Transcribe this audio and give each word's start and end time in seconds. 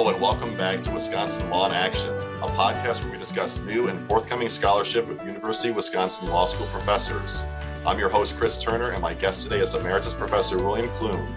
And 0.00 0.18
welcome 0.18 0.56
back 0.56 0.80
to 0.80 0.90
Wisconsin 0.90 1.50
Law 1.50 1.66
in 1.68 1.74
Action, 1.74 2.08
a 2.08 2.48
podcast 2.48 3.02
where 3.02 3.12
we 3.12 3.18
discuss 3.18 3.60
new 3.60 3.88
and 3.88 4.00
forthcoming 4.00 4.48
scholarship 4.48 5.06
with 5.06 5.22
University 5.22 5.68
of 5.68 5.76
Wisconsin 5.76 6.30
Law 6.30 6.46
School 6.46 6.66
professors. 6.68 7.44
I'm 7.86 7.98
your 7.98 8.08
host, 8.08 8.38
Chris 8.38 8.60
Turner, 8.60 8.90
and 8.90 9.02
my 9.02 9.12
guest 9.12 9.42
today 9.42 9.60
is 9.60 9.74
Emeritus 9.74 10.14
Professor 10.14 10.56
William 10.56 10.88
Clune. 10.94 11.32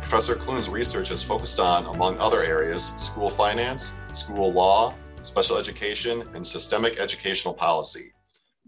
Professor 0.00 0.34
Clune's 0.34 0.68
research 0.68 1.12
is 1.12 1.22
focused 1.22 1.60
on, 1.60 1.86
among 1.86 2.18
other 2.18 2.42
areas, 2.42 2.88
school 2.96 3.30
finance, 3.30 3.94
school 4.10 4.52
law, 4.52 4.92
special 5.22 5.56
education, 5.56 6.22
and 6.34 6.44
systemic 6.44 6.98
educational 6.98 7.54
policy. 7.54 8.12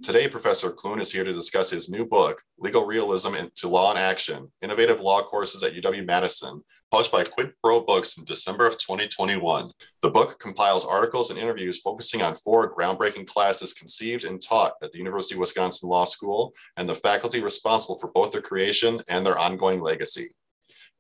Today, 0.03 0.27
Professor 0.27 0.69
Clune 0.73 0.99
is 0.99 1.13
here 1.13 1.23
to 1.23 1.33
discuss 1.33 1.71
his 1.71 1.89
new 1.89 2.05
book, 2.05 2.43
Legal 2.59 2.85
Realism 2.85 3.37
into 3.37 3.69
Law 3.69 3.91
and 3.91 3.99
Action 4.01 4.51
Innovative 4.61 5.01
Law 5.01 5.23
Courses 5.23 5.63
at 5.63 5.75
UW 5.75 6.05
Madison, 6.05 6.61
published 6.91 7.13
by 7.13 7.23
Quid 7.23 7.53
Pro 7.63 7.83
Books 7.83 8.19
in 8.19 8.25
December 8.25 8.67
of 8.67 8.77
2021. 8.79 9.71
The 10.01 10.11
book 10.11 10.41
compiles 10.41 10.85
articles 10.85 11.31
and 11.31 11.39
interviews 11.39 11.79
focusing 11.79 12.21
on 12.21 12.35
four 12.35 12.75
groundbreaking 12.75 13.29
classes 13.29 13.73
conceived 13.73 14.25
and 14.25 14.43
taught 14.43 14.75
at 14.83 14.91
the 14.91 14.99
University 14.99 15.37
of 15.37 15.39
Wisconsin 15.39 15.89
Law 15.89 16.05
School 16.05 16.53
and 16.77 16.89
the 16.89 16.97
faculty 16.97 17.41
responsible 17.41 17.97
for 17.97 18.11
both 18.11 18.33
their 18.33 18.43
creation 18.43 19.01
and 19.07 19.25
their 19.25 19.39
ongoing 19.39 19.81
legacy. 19.81 20.33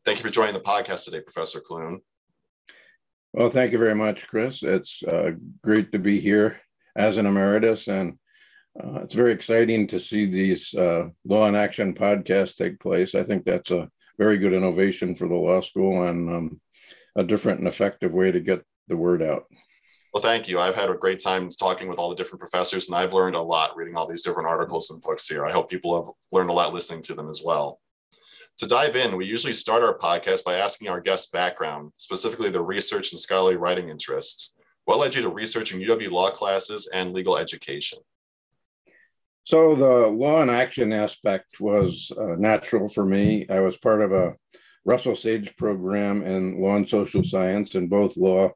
Thank 0.04 0.18
you 0.18 0.24
for 0.24 0.30
joining 0.30 0.54
the 0.54 0.60
podcast 0.60 1.06
today, 1.06 1.22
Professor 1.22 1.58
Clune. 1.58 2.00
Well, 3.32 3.50
thank 3.50 3.72
you 3.72 3.78
very 3.78 3.96
much, 3.96 4.28
Chris. 4.28 4.62
It's 4.62 5.02
uh, 5.02 5.32
great 5.60 5.90
to 5.90 5.98
be 5.98 6.20
here 6.20 6.60
as 6.94 7.16
an 7.16 7.26
emeritus 7.26 7.88
and 7.88 8.18
uh, 8.80 9.00
it's 9.02 9.14
very 9.14 9.32
exciting 9.32 9.86
to 9.86 10.00
see 10.00 10.26
these 10.26 10.72
uh, 10.74 11.08
Law 11.24 11.46
in 11.46 11.54
Action 11.54 11.94
podcasts 11.94 12.56
take 12.56 12.80
place. 12.80 13.14
I 13.14 13.22
think 13.22 13.44
that's 13.44 13.70
a 13.70 13.88
very 14.18 14.38
good 14.38 14.52
innovation 14.52 15.14
for 15.14 15.28
the 15.28 15.34
law 15.34 15.60
school 15.60 16.04
and 16.04 16.30
um, 16.30 16.60
a 17.16 17.24
different 17.24 17.58
and 17.58 17.68
effective 17.68 18.12
way 18.12 18.30
to 18.32 18.40
get 18.40 18.62
the 18.88 18.96
word 18.96 19.22
out. 19.22 19.44
Well, 20.14 20.22
thank 20.22 20.48
you. 20.48 20.58
I've 20.58 20.74
had 20.74 20.90
a 20.90 20.94
great 20.94 21.20
time 21.20 21.48
talking 21.48 21.88
with 21.88 21.98
all 21.98 22.10
the 22.10 22.16
different 22.16 22.40
professors, 22.40 22.88
and 22.88 22.96
I've 22.96 23.14
learned 23.14 23.34
a 23.34 23.40
lot 23.40 23.76
reading 23.76 23.96
all 23.96 24.06
these 24.06 24.22
different 24.22 24.48
articles 24.48 24.90
and 24.90 25.00
books 25.00 25.28
here. 25.28 25.46
I 25.46 25.52
hope 25.52 25.70
people 25.70 25.96
have 25.96 26.12
learned 26.32 26.50
a 26.50 26.54
lot 26.54 26.74
listening 26.74 27.02
to 27.02 27.14
them 27.14 27.30
as 27.30 27.42
well. 27.44 27.80
To 28.58 28.66
dive 28.66 28.96
in, 28.96 29.16
we 29.16 29.24
usually 29.24 29.54
start 29.54 29.82
our 29.82 29.96
podcast 29.96 30.44
by 30.44 30.56
asking 30.56 30.88
our 30.88 31.00
guest's 31.00 31.30
background, 31.30 31.92
specifically 31.96 32.50
their 32.50 32.62
research 32.62 33.12
and 33.12 33.20
scholarly 33.20 33.56
writing 33.56 33.88
interests. 33.88 34.54
What 34.84 34.98
led 34.98 35.14
you 35.14 35.22
to 35.22 35.30
researching 35.30 35.80
UW 35.80 36.10
law 36.10 36.30
classes 36.30 36.90
and 36.92 37.14
legal 37.14 37.38
education? 37.38 37.98
So 39.44 39.74
the 39.74 40.06
law 40.06 40.40
and 40.40 40.50
action 40.50 40.92
aspect 40.92 41.60
was 41.60 42.12
uh, 42.16 42.36
natural 42.36 42.88
for 42.88 43.04
me. 43.04 43.46
I 43.48 43.60
was 43.60 43.76
part 43.76 44.00
of 44.00 44.12
a 44.12 44.34
Russell 44.84 45.16
Sage 45.16 45.56
program 45.56 46.22
in 46.22 46.60
law 46.60 46.76
and 46.76 46.88
social 46.88 47.24
science 47.24 47.74
in 47.74 47.88
both 47.88 48.16
law 48.16 48.52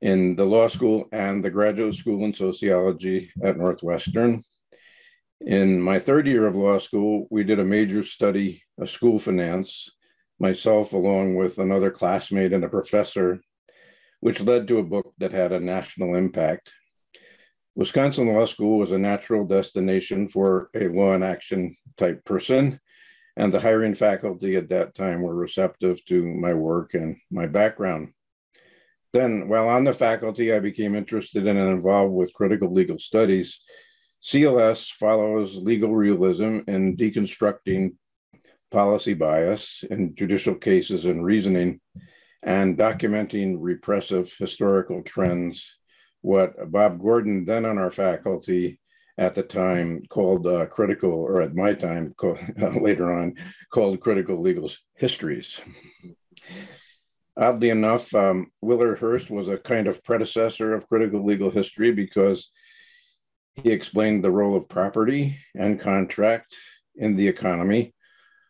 in 0.00 0.34
the 0.34 0.44
law 0.44 0.68
school 0.68 1.08
and 1.12 1.44
the 1.44 1.50
graduate 1.50 1.94
school 1.94 2.24
in 2.24 2.34
sociology 2.34 3.30
at 3.42 3.58
Northwestern. 3.58 4.42
In 5.40 5.80
my 5.80 5.98
third 5.98 6.26
year 6.26 6.46
of 6.46 6.56
law 6.56 6.78
school, 6.78 7.26
we 7.30 7.44
did 7.44 7.58
a 7.58 7.64
major 7.64 8.02
study 8.02 8.62
of 8.78 8.90
school 8.90 9.18
finance, 9.18 9.90
myself 10.38 10.92
along 10.92 11.34
with 11.34 11.58
another 11.58 11.90
classmate 11.90 12.52
and 12.52 12.64
a 12.64 12.68
professor, 12.68 13.40
which 14.20 14.40
led 14.40 14.68
to 14.68 14.78
a 14.78 14.84
book 14.84 15.12
that 15.18 15.32
had 15.32 15.52
a 15.52 15.60
national 15.60 16.14
impact. 16.14 16.72
Wisconsin 17.80 18.26
Law 18.26 18.44
School 18.44 18.78
was 18.78 18.92
a 18.92 18.98
natural 18.98 19.46
destination 19.46 20.28
for 20.28 20.68
a 20.74 20.88
law 20.88 21.14
and 21.14 21.24
action 21.24 21.74
type 21.96 22.22
person, 22.26 22.78
and 23.38 23.50
the 23.50 23.58
hiring 23.58 23.94
faculty 23.94 24.56
at 24.56 24.68
that 24.68 24.94
time 24.94 25.22
were 25.22 25.34
receptive 25.34 26.04
to 26.04 26.22
my 26.22 26.52
work 26.52 26.92
and 26.92 27.16
my 27.30 27.46
background. 27.46 28.12
Then, 29.14 29.48
while 29.48 29.66
on 29.66 29.84
the 29.84 29.94
faculty, 29.94 30.52
I 30.52 30.60
became 30.60 30.94
interested 30.94 31.46
in 31.46 31.56
and 31.56 31.70
involved 31.70 32.12
with 32.12 32.34
critical 32.34 32.70
legal 32.70 32.98
studies. 32.98 33.62
CLS 34.22 34.90
follows 34.90 35.56
legal 35.56 35.96
realism 35.96 36.58
in 36.68 36.98
deconstructing 36.98 37.94
policy 38.70 39.14
bias 39.14 39.84
in 39.90 40.14
judicial 40.14 40.54
cases 40.54 41.06
and 41.06 41.24
reasoning 41.24 41.80
and 42.42 42.76
documenting 42.76 43.56
repressive 43.58 44.34
historical 44.38 45.02
trends 45.02 45.79
what 46.22 46.70
Bob 46.70 47.00
Gordon, 47.00 47.44
then 47.44 47.64
on 47.64 47.78
our 47.78 47.90
faculty 47.90 48.80
at 49.18 49.34
the 49.34 49.42
time, 49.42 50.02
called 50.08 50.46
uh, 50.46 50.66
critical, 50.66 51.12
or 51.12 51.42
at 51.42 51.54
my 51.54 51.74
time, 51.74 52.14
uh, 52.22 52.34
later 52.80 53.12
on, 53.12 53.34
called 53.70 54.00
critical 54.00 54.40
legal 54.40 54.70
histories. 54.94 55.60
Oddly 57.36 57.70
enough, 57.70 58.14
um, 58.14 58.50
Willard 58.60 58.98
Hurst 58.98 59.30
was 59.30 59.48
a 59.48 59.58
kind 59.58 59.86
of 59.86 60.02
predecessor 60.04 60.74
of 60.74 60.88
critical 60.88 61.24
legal 61.24 61.50
history 61.50 61.92
because 61.92 62.50
he 63.54 63.70
explained 63.70 64.24
the 64.24 64.30
role 64.30 64.56
of 64.56 64.68
property 64.68 65.38
and 65.54 65.80
contract 65.80 66.54
in 66.96 67.16
the 67.16 67.28
economy, 67.28 67.94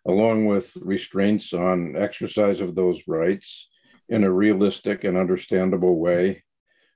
along 0.06 0.46
with 0.46 0.76
restraints 0.76 1.52
on 1.52 1.96
exercise 1.96 2.60
of 2.60 2.74
those 2.74 3.02
rights 3.06 3.68
in 4.08 4.24
a 4.24 4.30
realistic 4.30 5.04
and 5.04 5.16
understandable 5.16 5.98
way 5.98 6.42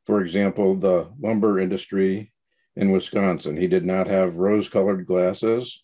for 0.07 0.21
example, 0.21 0.77
the 0.77 1.11
lumber 1.21 1.59
industry 1.59 2.33
in 2.77 2.91
Wisconsin. 2.91 3.57
He 3.57 3.67
did 3.67 3.85
not 3.85 4.07
have 4.07 4.37
rose 4.37 4.69
colored 4.69 5.07
glasses. 5.07 5.81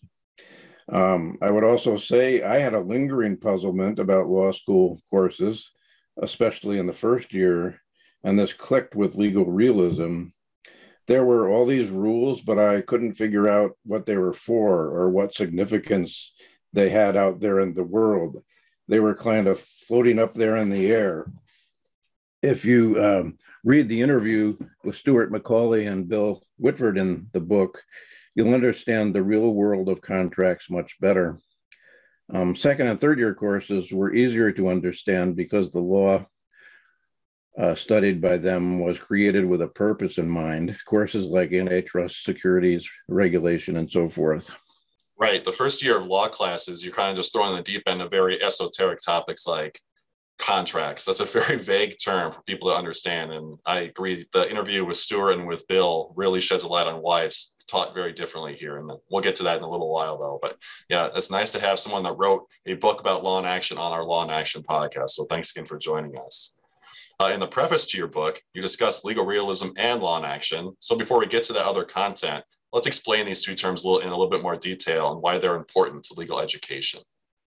Um, 0.91 1.37
I 1.41 1.49
would 1.49 1.63
also 1.63 1.95
say 1.95 2.43
I 2.43 2.59
had 2.59 2.73
a 2.73 2.79
lingering 2.79 3.37
puzzlement 3.37 3.99
about 3.99 4.27
law 4.27 4.51
school 4.51 5.01
courses, 5.09 5.71
especially 6.21 6.79
in 6.79 6.85
the 6.85 6.93
first 6.93 7.33
year, 7.33 7.79
and 8.23 8.37
this 8.37 8.53
clicked 8.53 8.95
with 8.95 9.15
legal 9.15 9.45
realism. 9.45 10.25
There 11.07 11.25
were 11.25 11.49
all 11.49 11.65
these 11.65 11.89
rules, 11.89 12.41
but 12.41 12.59
I 12.59 12.81
couldn't 12.81 13.15
figure 13.15 13.49
out 13.49 13.77
what 13.85 14.05
they 14.05 14.17
were 14.17 14.33
for 14.33 14.87
or 14.87 15.09
what 15.09 15.33
significance 15.33 16.33
they 16.73 16.89
had 16.89 17.15
out 17.15 17.39
there 17.39 17.59
in 17.59 17.73
the 17.73 17.83
world. 17.83 18.43
They 18.87 18.99
were 18.99 19.15
kind 19.15 19.47
of 19.47 19.59
floating 19.59 20.19
up 20.19 20.33
there 20.33 20.57
in 20.57 20.69
the 20.69 20.91
air. 20.91 21.31
If 22.41 22.65
you 22.65 23.01
um, 23.03 23.37
read 23.63 23.87
the 23.87 24.01
interview 24.01 24.57
with 24.83 24.95
Stuart 24.95 25.31
Macaulay 25.31 25.85
and 25.85 26.09
Bill 26.09 26.43
Whitford 26.57 26.97
in 26.97 27.27
the 27.33 27.39
book, 27.39 27.83
you'll 28.33 28.53
understand 28.53 29.13
the 29.13 29.21
real 29.21 29.53
world 29.53 29.89
of 29.89 30.01
contracts 30.01 30.69
much 30.69 30.99
better. 30.99 31.39
Um, 32.33 32.55
second 32.55 32.87
and 32.87 32.99
third 32.99 33.19
year 33.19 33.35
courses 33.35 33.91
were 33.91 34.13
easier 34.13 34.51
to 34.53 34.69
understand 34.69 35.35
because 35.35 35.71
the 35.71 35.79
law 35.79 36.25
uh, 37.59 37.75
studied 37.75 38.21
by 38.21 38.37
them 38.37 38.79
was 38.79 38.97
created 38.97 39.45
with 39.45 39.61
a 39.61 39.67
purpose 39.67 40.17
in 40.17 40.29
mind. 40.29 40.77
Courses 40.85 41.27
like 41.27 41.51
antitrust, 41.51 42.23
securities, 42.23 42.89
regulation, 43.07 43.77
and 43.77 43.91
so 43.91 44.07
forth. 44.07 44.51
Right. 45.19 45.43
The 45.43 45.51
first 45.51 45.83
year 45.83 45.99
of 45.99 46.07
law 46.07 46.27
classes, 46.27 46.83
you're 46.83 46.93
kind 46.93 47.11
of 47.11 47.17
just 47.17 47.33
throwing 47.33 47.55
the 47.55 47.61
deep 47.61 47.83
end 47.85 48.01
of 48.01 48.09
very 48.09 48.41
esoteric 48.41 48.99
topics 49.05 49.45
like 49.45 49.79
contracts. 50.41 51.05
That's 51.05 51.19
a 51.19 51.25
very 51.25 51.57
vague 51.73 51.95
term 52.03 52.31
for 52.31 52.41
people 52.43 52.69
to 52.69 52.75
understand. 52.75 53.31
And 53.31 53.57
I 53.65 53.81
agree. 53.81 54.25
The 54.33 54.49
interview 54.49 54.83
with 54.83 54.97
Stuart 54.97 55.33
and 55.33 55.47
with 55.47 55.67
Bill 55.67 56.13
really 56.15 56.41
sheds 56.41 56.63
a 56.63 56.67
light 56.67 56.87
on 56.87 57.01
why 57.01 57.23
it's 57.23 57.55
taught 57.67 57.93
very 57.93 58.11
differently 58.11 58.55
here. 58.55 58.77
And 58.77 58.91
we'll 59.09 59.23
get 59.23 59.35
to 59.35 59.43
that 59.43 59.57
in 59.57 59.63
a 59.63 59.69
little 59.69 59.91
while, 59.91 60.17
though. 60.17 60.39
But 60.41 60.57
yeah, 60.89 61.09
it's 61.15 61.31
nice 61.31 61.51
to 61.53 61.61
have 61.61 61.79
someone 61.79 62.03
that 62.03 62.17
wrote 62.17 62.45
a 62.65 62.73
book 62.73 62.99
about 62.99 63.23
law 63.23 63.37
and 63.37 63.47
action 63.47 63.77
on 63.77 63.93
our 63.93 64.03
Law 64.03 64.23
and 64.23 64.31
Action 64.31 64.61
podcast. 64.63 65.11
So 65.11 65.25
thanks 65.25 65.51
again 65.51 65.65
for 65.65 65.77
joining 65.77 66.17
us. 66.17 66.57
Uh, 67.19 67.31
in 67.33 67.39
the 67.39 67.47
preface 67.47 67.85
to 67.85 67.97
your 67.97 68.07
book, 68.07 68.41
you 68.53 68.61
discuss 68.61 69.05
legal 69.05 69.25
realism 69.25 69.69
and 69.77 70.01
law 70.01 70.17
and 70.17 70.25
action. 70.25 70.75
So 70.79 70.97
before 70.97 71.19
we 71.19 71.27
get 71.27 71.43
to 71.43 71.53
that 71.53 71.65
other 71.65 71.85
content, 71.85 72.43
let's 72.73 72.87
explain 72.87 73.25
these 73.25 73.41
two 73.41 73.55
terms 73.55 73.83
a 73.83 73.87
little, 73.87 74.01
in 74.01 74.07
a 74.07 74.17
little 74.17 74.29
bit 74.29 74.41
more 74.41 74.55
detail 74.55 75.13
and 75.13 75.21
why 75.21 75.37
they're 75.37 75.55
important 75.55 76.03
to 76.05 76.15
legal 76.15 76.39
education. 76.39 77.01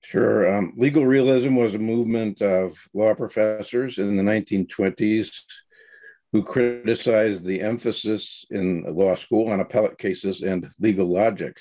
Sure. 0.03 0.51
Um, 0.51 0.73
legal 0.77 1.05
realism 1.05 1.55
was 1.55 1.75
a 1.75 1.79
movement 1.79 2.41
of 2.41 2.77
law 2.93 3.13
professors 3.13 3.99
in 3.99 4.17
the 4.17 4.23
1920s 4.23 5.43
who 6.31 6.43
criticized 6.43 7.45
the 7.45 7.61
emphasis 7.61 8.45
in 8.49 8.83
law 8.83 9.15
school 9.15 9.49
on 9.49 9.59
appellate 9.59 9.97
cases 9.97 10.41
and 10.41 10.67
legal 10.79 11.07
logic. 11.07 11.57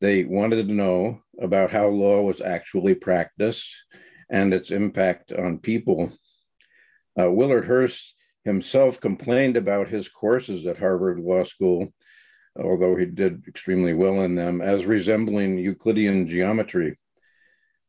They 0.00 0.24
wanted 0.24 0.68
to 0.68 0.72
know 0.72 1.22
about 1.40 1.72
how 1.72 1.88
law 1.88 2.22
was 2.22 2.40
actually 2.40 2.94
practiced 2.94 3.68
and 4.30 4.54
its 4.54 4.70
impact 4.70 5.32
on 5.32 5.58
people. 5.58 6.12
Uh, 7.20 7.30
Willard 7.30 7.64
Hurst 7.64 8.14
himself 8.44 9.00
complained 9.00 9.56
about 9.56 9.88
his 9.88 10.08
courses 10.08 10.64
at 10.66 10.78
Harvard 10.78 11.18
Law 11.18 11.42
School, 11.42 11.92
although 12.58 12.96
he 12.96 13.06
did 13.06 13.42
extremely 13.48 13.94
well 13.94 14.20
in 14.20 14.36
them, 14.36 14.60
as 14.60 14.86
resembling 14.86 15.58
Euclidean 15.58 16.28
geometry. 16.28 16.96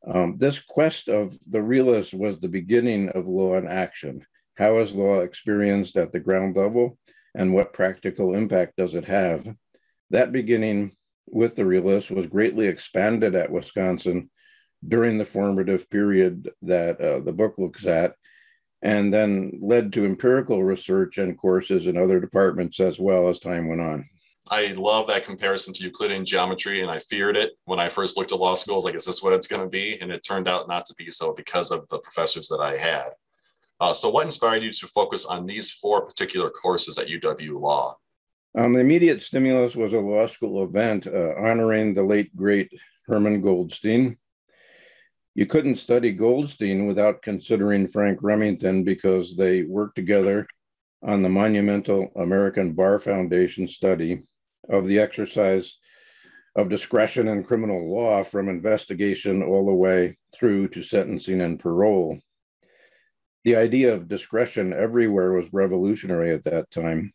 Um, 0.07 0.37
this 0.37 0.59
quest 0.59 1.09
of 1.09 1.37
the 1.47 1.61
realist 1.61 2.13
was 2.13 2.39
the 2.39 2.47
beginning 2.47 3.09
of 3.09 3.27
law 3.27 3.55
in 3.57 3.67
action. 3.67 4.25
How 4.55 4.79
is 4.79 4.93
law 4.93 5.19
experienced 5.19 5.97
at 5.97 6.11
the 6.11 6.19
ground 6.19 6.55
level, 6.55 6.97
and 7.35 7.53
what 7.53 7.73
practical 7.73 8.33
impact 8.33 8.77
does 8.77 8.95
it 8.95 9.05
have? 9.05 9.47
That 10.09 10.31
beginning 10.31 10.95
with 11.27 11.55
the 11.55 11.65
realist 11.65 12.11
was 12.11 12.27
greatly 12.27 12.67
expanded 12.67 13.35
at 13.35 13.51
Wisconsin 13.51 14.29
during 14.87 15.17
the 15.17 15.25
formative 15.25 15.89
period 15.89 16.49
that 16.61 16.99
uh, 16.99 17.19
the 17.19 17.33
book 17.33 17.57
looks 17.57 17.85
at 17.85 18.15
and 18.81 19.13
then 19.13 19.59
led 19.61 19.91
to 19.93 20.05
empirical 20.05 20.63
research 20.63 21.17
and 21.17 21.37
courses 21.37 21.85
in 21.85 21.97
other 21.97 22.19
departments 22.19 22.79
as 22.79 22.97
well 22.97 23.27
as 23.27 23.39
time 23.39 23.67
went 23.67 23.81
on. 23.81 24.09
I 24.51 24.73
love 24.73 25.07
that 25.07 25.23
comparison 25.23 25.73
to 25.75 25.83
Euclidean 25.83 26.25
geometry, 26.25 26.81
and 26.81 26.89
I 26.89 26.99
feared 26.99 27.37
it 27.37 27.51
when 27.65 27.79
I 27.79 27.87
first 27.87 28.17
looked 28.17 28.31
at 28.31 28.39
law 28.39 28.55
school. 28.55 28.75
I 28.75 28.77
was 28.77 28.85
like, 28.85 28.95
is 28.95 29.05
this 29.05 29.21
what 29.21 29.33
it's 29.33 29.47
going 29.47 29.61
to 29.61 29.69
be? 29.69 29.99
And 30.01 30.11
it 30.11 30.23
turned 30.23 30.47
out 30.47 30.67
not 30.67 30.85
to 30.87 30.95
be 30.95 31.11
so 31.11 31.33
because 31.33 31.71
of 31.71 31.87
the 31.89 31.99
professors 31.99 32.47
that 32.47 32.59
I 32.59 32.75
had. 32.75 33.09
Uh, 33.79 33.93
so, 33.93 34.09
what 34.09 34.25
inspired 34.25 34.63
you 34.63 34.71
to 34.71 34.87
focus 34.87 35.25
on 35.25 35.45
these 35.45 35.69
four 35.69 36.05
particular 36.05 36.49
courses 36.49 36.97
at 36.97 37.07
UW 37.07 37.59
Law? 37.59 37.97
Um, 38.57 38.73
the 38.73 38.79
immediate 38.79 39.21
stimulus 39.21 39.75
was 39.75 39.93
a 39.93 39.99
law 39.99 40.25
school 40.25 40.63
event 40.63 41.05
uh, 41.05 41.35
honoring 41.37 41.93
the 41.93 42.03
late, 42.03 42.35
great 42.35 42.71
Herman 43.07 43.41
Goldstein. 43.41 44.17
You 45.35 45.45
couldn't 45.45 45.77
study 45.77 46.11
Goldstein 46.11 46.87
without 46.87 47.21
considering 47.21 47.87
Frank 47.87 48.19
Remington 48.21 48.83
because 48.83 49.37
they 49.37 49.61
worked 49.61 49.95
together 49.95 50.47
on 51.03 51.21
the 51.21 51.29
monumental 51.29 52.11
American 52.15 52.73
Bar 52.73 52.99
Foundation 52.99 53.67
study 53.67 54.23
of 54.69 54.87
the 54.87 54.99
exercise 54.99 55.77
of 56.55 56.69
discretion 56.69 57.27
in 57.27 57.43
criminal 57.43 57.91
law 57.91 58.23
from 58.23 58.49
investigation 58.49 59.41
all 59.43 59.65
the 59.65 59.73
way 59.73 60.17
through 60.35 60.67
to 60.69 60.83
sentencing 60.83 61.41
and 61.41 61.59
parole. 61.59 62.19
The 63.43 63.55
idea 63.55 63.93
of 63.93 64.07
discretion 64.07 64.73
everywhere 64.73 65.31
was 65.31 65.53
revolutionary 65.53 66.33
at 66.33 66.43
that 66.43 66.69
time. 66.71 67.13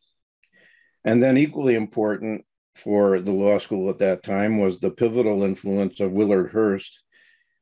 And 1.04 1.22
then, 1.22 1.36
equally 1.36 1.74
important 1.74 2.46
for 2.74 3.20
the 3.20 3.32
law 3.32 3.58
school 3.58 3.90
at 3.90 3.98
that 3.98 4.22
time 4.22 4.58
was 4.58 4.80
the 4.80 4.90
pivotal 4.90 5.44
influence 5.44 6.00
of 6.00 6.12
Willard 6.12 6.50
Hurst 6.52 7.02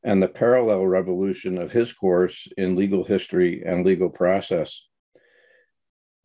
and 0.04 0.22
the 0.22 0.28
parallel 0.28 0.86
revolution 0.86 1.58
of 1.58 1.72
his 1.72 1.92
course 1.92 2.48
in 2.56 2.76
legal 2.76 3.04
history 3.04 3.62
and 3.64 3.84
legal 3.84 4.08
process. 4.08 4.86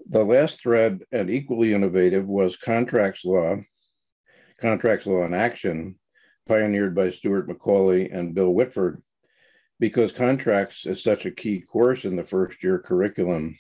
The 0.10 0.24
last 0.24 0.62
thread, 0.62 1.04
and 1.12 1.30
equally 1.30 1.74
innovative, 1.74 2.28
was 2.28 2.56
contracts 2.56 3.26
law, 3.26 3.58
contracts 4.60 5.06
law 5.06 5.26
in 5.26 5.34
action, 5.34 5.96
pioneered 6.48 6.96
by 6.96 7.10
Stuart 7.10 7.48
Macaulay 7.48 8.10
and 8.10 8.34
Bill 8.34 8.52
Whitford, 8.52 9.02
because 9.80 10.12
contracts 10.12 10.86
is 10.86 11.04
such 11.04 11.26
a 11.26 11.32
key 11.32 11.62
course 11.62 12.06
in 12.06 12.16
the 12.16 12.24
first 12.24 12.64
year 12.64 12.80
curriculum. 12.80 13.60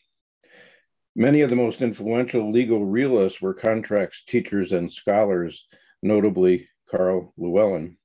Many 1.16 1.42
of 1.42 1.50
the 1.50 1.56
most 1.56 1.82
influential 1.82 2.52
legal 2.52 2.86
realists 2.86 3.42
were 3.42 3.54
contracts 3.54 4.24
teachers 4.24 4.72
and 4.72 4.92
scholars, 4.92 5.68
notably 6.02 6.70
Karl 6.90 7.34
Llewellyn. 7.38 7.98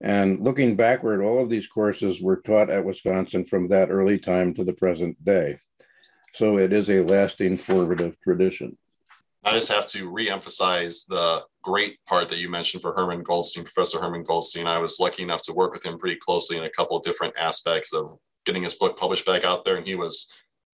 And 0.00 0.40
looking 0.40 0.76
backward, 0.76 1.22
all 1.22 1.42
of 1.42 1.48
these 1.48 1.66
courses 1.66 2.20
were 2.20 2.40
taught 2.40 2.70
at 2.70 2.84
Wisconsin 2.84 3.46
from 3.46 3.68
that 3.68 3.90
early 3.90 4.18
time 4.18 4.54
to 4.54 4.64
the 4.64 4.72
present 4.72 5.22
day. 5.24 5.58
So 6.36 6.58
it 6.58 6.70
is 6.70 6.90
a 6.90 7.00
lasting 7.00 7.56
formative 7.56 8.20
tradition. 8.20 8.76
I 9.42 9.52
just 9.52 9.72
have 9.72 9.86
to 9.88 10.10
re-emphasize 10.10 11.06
the 11.08 11.42
great 11.62 11.96
part 12.04 12.28
that 12.28 12.38
you 12.38 12.50
mentioned 12.50 12.82
for 12.82 12.92
Herman 12.92 13.22
Goldstein, 13.22 13.64
Professor 13.64 13.98
Herman 13.98 14.22
Goldstein. 14.22 14.66
I 14.66 14.76
was 14.76 15.00
lucky 15.00 15.22
enough 15.22 15.40
to 15.42 15.54
work 15.54 15.72
with 15.72 15.86
him 15.86 15.98
pretty 15.98 16.16
closely 16.16 16.58
in 16.58 16.64
a 16.64 16.70
couple 16.70 16.94
of 16.94 17.02
different 17.04 17.32
aspects 17.38 17.94
of 17.94 18.18
getting 18.44 18.62
his 18.62 18.74
book 18.74 18.98
published 18.98 19.24
back 19.24 19.44
out 19.44 19.64
there, 19.64 19.76
and 19.76 19.86
he 19.86 19.94
was 19.94 20.30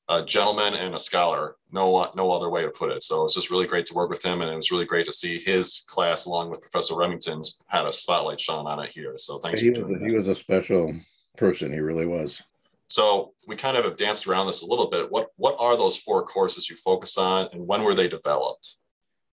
a 0.08 0.24
gentleman 0.24 0.74
and 0.74 0.96
a 0.96 0.98
scholar. 0.98 1.54
No, 1.70 2.10
no 2.16 2.32
other 2.32 2.50
way 2.50 2.62
to 2.62 2.70
put 2.70 2.90
it. 2.90 3.04
So 3.04 3.24
it's 3.24 3.34
just 3.34 3.50
really 3.50 3.68
great 3.68 3.86
to 3.86 3.94
work 3.94 4.10
with 4.10 4.24
him, 4.24 4.40
and 4.40 4.50
it 4.50 4.56
was 4.56 4.72
really 4.72 4.84
great 4.84 5.06
to 5.06 5.12
see 5.12 5.38
his 5.38 5.84
class, 5.86 6.26
along 6.26 6.50
with 6.50 6.60
Professor 6.60 6.96
Remington's, 6.96 7.62
had 7.68 7.86
a 7.86 7.92
spotlight 7.92 8.40
shone 8.40 8.66
on 8.66 8.82
it 8.82 8.90
here. 8.92 9.14
So 9.16 9.38
thanks. 9.38 9.60
He, 9.60 9.70
was, 9.70 10.00
he 10.04 10.10
was 10.10 10.26
a 10.26 10.34
special 10.34 10.92
person. 11.36 11.72
He 11.72 11.78
really 11.78 12.06
was. 12.06 12.42
So 12.92 13.32
we 13.46 13.56
kind 13.56 13.78
of 13.78 13.84
have 13.84 13.96
danced 13.96 14.26
around 14.26 14.46
this 14.46 14.60
a 14.60 14.66
little 14.66 14.90
bit. 14.90 15.10
What 15.10 15.28
what 15.36 15.56
are 15.58 15.78
those 15.78 15.96
four 15.96 16.24
courses 16.26 16.68
you 16.68 16.76
focus 16.76 17.16
on, 17.16 17.48
and 17.52 17.66
when 17.66 17.84
were 17.84 17.94
they 17.94 18.06
developed? 18.06 18.68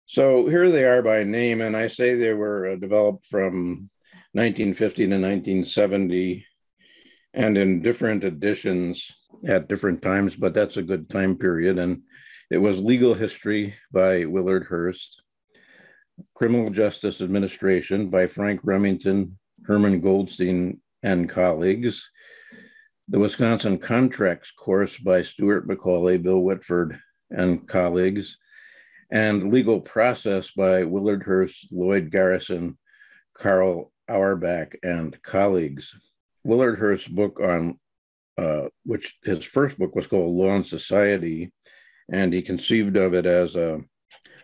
So 0.05 0.47
here 0.47 0.71
they 0.71 0.85
are 0.85 1.01
by 1.01 1.25
name, 1.25 1.63
and 1.63 1.75
I 1.75 1.89
say 1.89 2.15
they 2.15 2.35
were 2.35 2.73
uh, 2.73 2.77
developed 2.77 3.25
from 3.25 3.89
1950 4.33 5.07
to 5.07 5.15
1970, 5.15 6.47
and 7.33 7.57
in 7.57 7.81
different 7.81 8.25
editions 8.25 9.11
at 9.49 9.69
different 9.69 10.03
times, 10.03 10.37
but 10.37 10.53
that's 10.53 10.77
a 10.77 10.83
good 10.83 11.09
time 11.09 11.39
period. 11.39 11.79
And 11.79 12.03
it 12.51 12.59
was 12.59 12.79
Legal 12.79 13.15
History 13.15 13.75
by 13.91 14.27
Willard 14.27 14.65
Hurst, 14.65 15.23
Criminal 16.35 16.69
Justice 16.69 17.23
Administration 17.23 18.11
by 18.11 18.27
Frank 18.27 18.61
Remington, 18.65 19.39
Herman 19.65 20.03
Goldstein, 20.03 20.83
and 21.03 21.27
colleagues, 21.27 22.11
the 23.09 23.19
Wisconsin 23.21 23.79
Contracts 23.79 24.51
course 24.51 24.99
by 24.99 25.23
Stuart 25.23 25.67
Macaulay, 25.67 26.19
Bill 26.19 26.41
Whitford, 26.41 26.99
and 27.31 27.67
colleagues, 27.69 28.39
and 29.11 29.53
Legal 29.53 29.81
Process 29.81 30.51
by 30.51 30.83
Willard 30.83 31.23
Hurst, 31.23 31.69
Lloyd 31.71 32.11
Garrison, 32.11 32.77
Carl 33.35 33.93
Auerbach, 34.09 34.75
and 34.83 35.21
colleagues. 35.23 35.95
Willard 36.43 36.79
Hurst's 36.81 37.07
book 37.07 37.39
on 37.41 37.79
uh, 38.39 38.69
which 38.85 39.17
his 39.23 39.45
first 39.45 39.79
book 39.79 39.95
was 39.95 40.09
called 40.09 40.35
Law 40.35 40.57
and 40.57 40.67
Society, 40.67 41.53
and 42.11 42.33
he 42.33 42.43
conceived 42.43 42.97
of 42.97 43.15
it 43.15 43.27
as 43.27 43.55
a, 43.55 43.81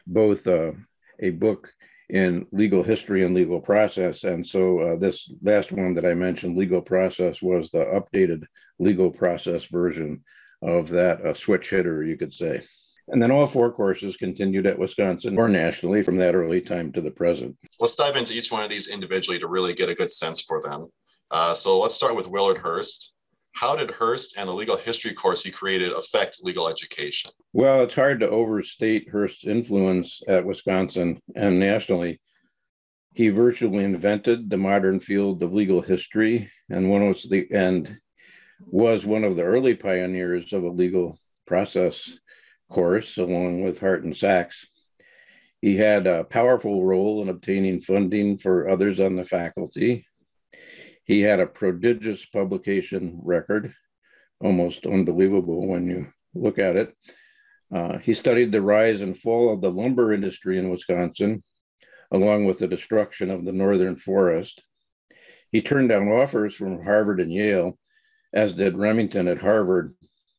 both 0.06 0.46
a, 0.46 0.74
a 1.18 1.30
book 1.30 1.72
in 2.12 2.46
legal 2.52 2.82
history 2.82 3.24
and 3.24 3.34
legal 3.34 3.58
process. 3.58 4.24
And 4.24 4.46
so 4.46 4.80
uh, 4.80 4.96
this 4.96 5.32
last 5.42 5.72
one 5.72 5.94
that 5.94 6.04
I 6.04 6.12
mentioned, 6.12 6.58
legal 6.58 6.82
process, 6.82 7.40
was 7.40 7.70
the 7.70 7.86
updated 7.86 8.44
legal 8.78 9.10
process 9.10 9.64
version 9.64 10.22
of 10.60 10.90
that 10.90 11.24
uh, 11.24 11.32
switch 11.32 11.70
hitter, 11.70 12.04
you 12.04 12.18
could 12.18 12.34
say. 12.34 12.62
And 13.08 13.20
then 13.20 13.30
all 13.30 13.46
four 13.46 13.72
courses 13.72 14.16
continued 14.16 14.66
at 14.66 14.78
Wisconsin 14.78 15.38
or 15.38 15.48
nationally 15.48 16.02
from 16.02 16.16
that 16.18 16.34
early 16.34 16.60
time 16.60 16.92
to 16.92 17.00
the 17.00 17.10
present. 17.10 17.56
Let's 17.80 17.96
dive 17.96 18.16
into 18.16 18.34
each 18.34 18.52
one 18.52 18.62
of 18.62 18.70
these 18.70 18.88
individually 18.88 19.38
to 19.40 19.48
really 19.48 19.72
get 19.72 19.88
a 19.88 19.94
good 19.94 20.10
sense 20.10 20.42
for 20.42 20.60
them. 20.60 20.88
Uh, 21.30 21.54
so 21.54 21.80
let's 21.80 21.94
start 21.94 22.14
with 22.14 22.28
Willard 22.28 22.58
Hurst 22.58 23.11
how 23.54 23.76
did 23.76 23.90
Hurst 23.90 24.36
and 24.36 24.48
the 24.48 24.52
legal 24.52 24.76
history 24.76 25.12
course 25.12 25.42
he 25.42 25.50
created 25.50 25.92
affect 25.92 26.42
legal 26.42 26.68
education? 26.68 27.30
Well, 27.52 27.84
it's 27.84 27.94
hard 27.94 28.20
to 28.20 28.28
overstate 28.28 29.08
Hurst's 29.08 29.44
influence 29.44 30.22
at 30.26 30.44
Wisconsin 30.44 31.20
and 31.36 31.58
nationally. 31.58 32.20
He 33.14 33.28
virtually 33.28 33.84
invented 33.84 34.48
the 34.48 34.56
modern 34.56 35.00
field 35.00 35.42
of 35.42 35.52
legal 35.52 35.82
history 35.82 36.50
and 36.70 36.90
one 36.90 37.06
was 37.06 37.24
the 37.24 37.46
and 37.50 37.98
was 38.60 39.04
one 39.04 39.24
of 39.24 39.36
the 39.36 39.42
early 39.42 39.74
pioneers 39.74 40.52
of 40.52 40.62
a 40.64 40.68
legal 40.68 41.18
process 41.46 42.18
course 42.70 43.18
along 43.18 43.62
with 43.62 43.80
Hart 43.80 44.04
and 44.04 44.16
Sachs. 44.16 44.66
He 45.60 45.76
had 45.76 46.06
a 46.06 46.24
powerful 46.24 46.84
role 46.84 47.22
in 47.22 47.28
obtaining 47.28 47.80
funding 47.82 48.38
for 48.38 48.68
others 48.68 48.98
on 48.98 49.14
the 49.14 49.24
faculty 49.24 50.06
he 51.12 51.20
had 51.20 51.40
a 51.40 51.46
prodigious 51.46 52.24
publication 52.24 53.20
record, 53.22 53.74
almost 54.40 54.86
unbelievable 54.86 55.66
when 55.66 55.86
you 55.86 56.06
look 56.34 56.58
at 56.58 56.74
it. 56.74 56.96
Uh, 57.74 57.98
he 57.98 58.14
studied 58.14 58.50
the 58.50 58.62
rise 58.62 59.02
and 59.02 59.18
fall 59.18 59.52
of 59.52 59.60
the 59.60 59.70
lumber 59.70 60.14
industry 60.14 60.58
in 60.58 60.70
Wisconsin, 60.70 61.42
along 62.10 62.46
with 62.46 62.58
the 62.58 62.66
destruction 62.66 63.30
of 63.30 63.44
the 63.44 63.52
northern 63.52 63.96
forest. 63.96 64.62
He 65.50 65.60
turned 65.60 65.90
down 65.90 66.08
offers 66.08 66.54
from 66.54 66.82
Harvard 66.84 67.20
and 67.20 67.30
Yale, 67.30 67.78
as 68.32 68.54
did 68.54 68.78
Remington 68.78 69.28
at 69.28 69.42
Harvard. 69.42 69.94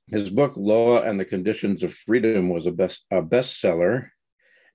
His 0.07 0.31
book, 0.31 0.53
Law 0.57 1.03
and 1.03 1.19
the 1.19 1.25
Conditions 1.25 1.83
of 1.83 1.93
Freedom, 1.93 2.49
was 2.49 2.65
a, 2.65 2.71
best, 2.71 3.01
a 3.11 3.21
bestseller 3.21 4.09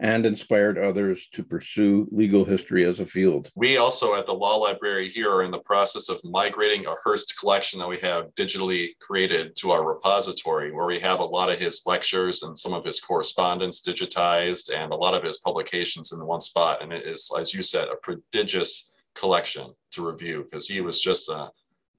and 0.01 0.25
inspired 0.25 0.79
others 0.79 1.29
to 1.33 1.43
pursue 1.43 2.07
legal 2.13 2.45
history 2.45 2.85
as 2.85 3.01
a 3.01 3.07
field. 3.07 3.51
We 3.57 3.79
also 3.79 4.15
at 4.15 4.27
the 4.27 4.35
Law 4.35 4.57
Library 4.57 5.09
here 5.09 5.31
are 5.31 5.43
in 5.43 5.51
the 5.51 5.59
process 5.59 6.09
of 6.09 6.21
migrating 6.25 6.87
a 6.87 6.95
Hurst 7.03 7.39
collection 7.39 7.81
that 7.81 7.89
we 7.89 7.99
have 7.99 8.33
digitally 8.37 8.91
created 9.01 9.57
to 9.57 9.73
our 9.73 9.85
repository, 9.85 10.71
where 10.71 10.87
we 10.87 11.01
have 11.01 11.19
a 11.19 11.25
lot 11.25 11.51
of 11.51 11.59
his 11.59 11.83
lectures 11.85 12.45
and 12.45 12.57
some 12.57 12.73
of 12.73 12.85
his 12.85 13.01
correspondence 13.01 13.83
digitized 13.83 14.73
and 14.75 14.93
a 14.93 14.97
lot 14.97 15.15
of 15.15 15.25
his 15.25 15.39
publications 15.39 16.13
in 16.13 16.25
one 16.25 16.41
spot. 16.41 16.81
And 16.81 16.93
it 16.93 17.03
is, 17.03 17.31
as 17.39 17.53
you 17.53 17.63
said, 17.63 17.89
a 17.89 17.97
prodigious 17.97 18.93
collection 19.15 19.75
to 19.91 20.09
review 20.09 20.45
because 20.45 20.69
he 20.69 20.81
was 20.81 21.01
just 21.01 21.29
an 21.29 21.49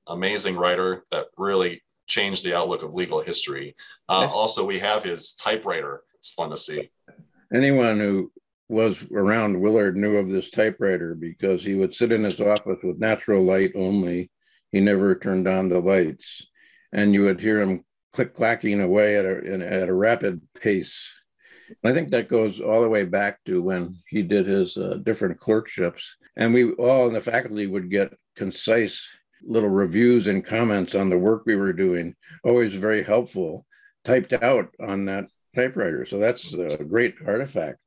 amazing 0.07 0.55
writer 0.55 1.03
that 1.11 1.27
really 1.37 1.81
changed 2.07 2.45
the 2.45 2.55
outlook 2.55 2.81
of 2.81 2.93
legal 2.93 3.21
history. 3.21 3.75
Uh, 4.07 4.27
also, 4.33 4.65
we 4.65 4.79
have 4.79 5.03
his 5.03 5.33
typewriter. 5.33 6.01
It's 6.15 6.33
fun 6.33 6.49
to 6.49 6.57
see 6.57 6.89
anyone 7.53 7.99
who 7.99 8.31
was 8.67 9.03
around 9.11 9.59
Willard 9.59 9.97
knew 9.97 10.17
of 10.17 10.29
this 10.29 10.49
typewriter 10.49 11.15
because 11.15 11.63
he 11.63 11.75
would 11.75 11.93
sit 11.93 12.11
in 12.11 12.23
his 12.23 12.39
office 12.39 12.79
with 12.83 12.99
natural 12.99 13.43
light 13.43 13.71
only. 13.75 14.29
He 14.71 14.79
never 14.79 15.15
turned 15.15 15.47
on 15.47 15.69
the 15.69 15.79
lights, 15.79 16.47
and 16.93 17.13
you 17.13 17.23
would 17.23 17.39
hear 17.39 17.59
him 17.59 17.83
click 18.13 18.35
clacking 18.35 18.79
away 18.79 19.17
at 19.17 19.25
a 19.25 19.63
at 19.63 19.89
a 19.89 19.93
rapid 19.93 20.41
pace. 20.61 21.11
I 21.83 21.93
think 21.93 22.09
that 22.09 22.29
goes 22.29 22.59
all 22.59 22.81
the 22.81 22.89
way 22.89 23.05
back 23.05 23.39
to 23.45 23.61
when 23.61 23.97
he 24.07 24.23
did 24.23 24.47
his 24.47 24.77
uh, 24.77 24.97
different 25.03 25.39
clerkships, 25.39 26.15
and 26.35 26.53
we 26.53 26.71
all 26.73 27.07
in 27.07 27.13
the 27.13 27.21
faculty 27.21 27.65
would 27.65 27.89
get 27.89 28.13
concise 28.35 29.07
little 29.41 29.69
reviews 29.69 30.27
and 30.27 30.45
comments 30.45 30.95
on 30.95 31.09
the 31.09 31.17
work 31.17 31.43
we 31.45 31.55
were 31.55 31.73
doing, 31.73 32.15
always 32.43 32.73
very 32.75 33.03
helpful, 33.03 33.65
typed 34.03 34.33
out 34.33 34.69
on 34.79 35.05
that 35.05 35.25
typewriter. 35.59 36.05
So 36.05 36.19
that's 36.19 36.53
a 36.53 36.77
great 36.83 37.15
artifact 37.25 37.79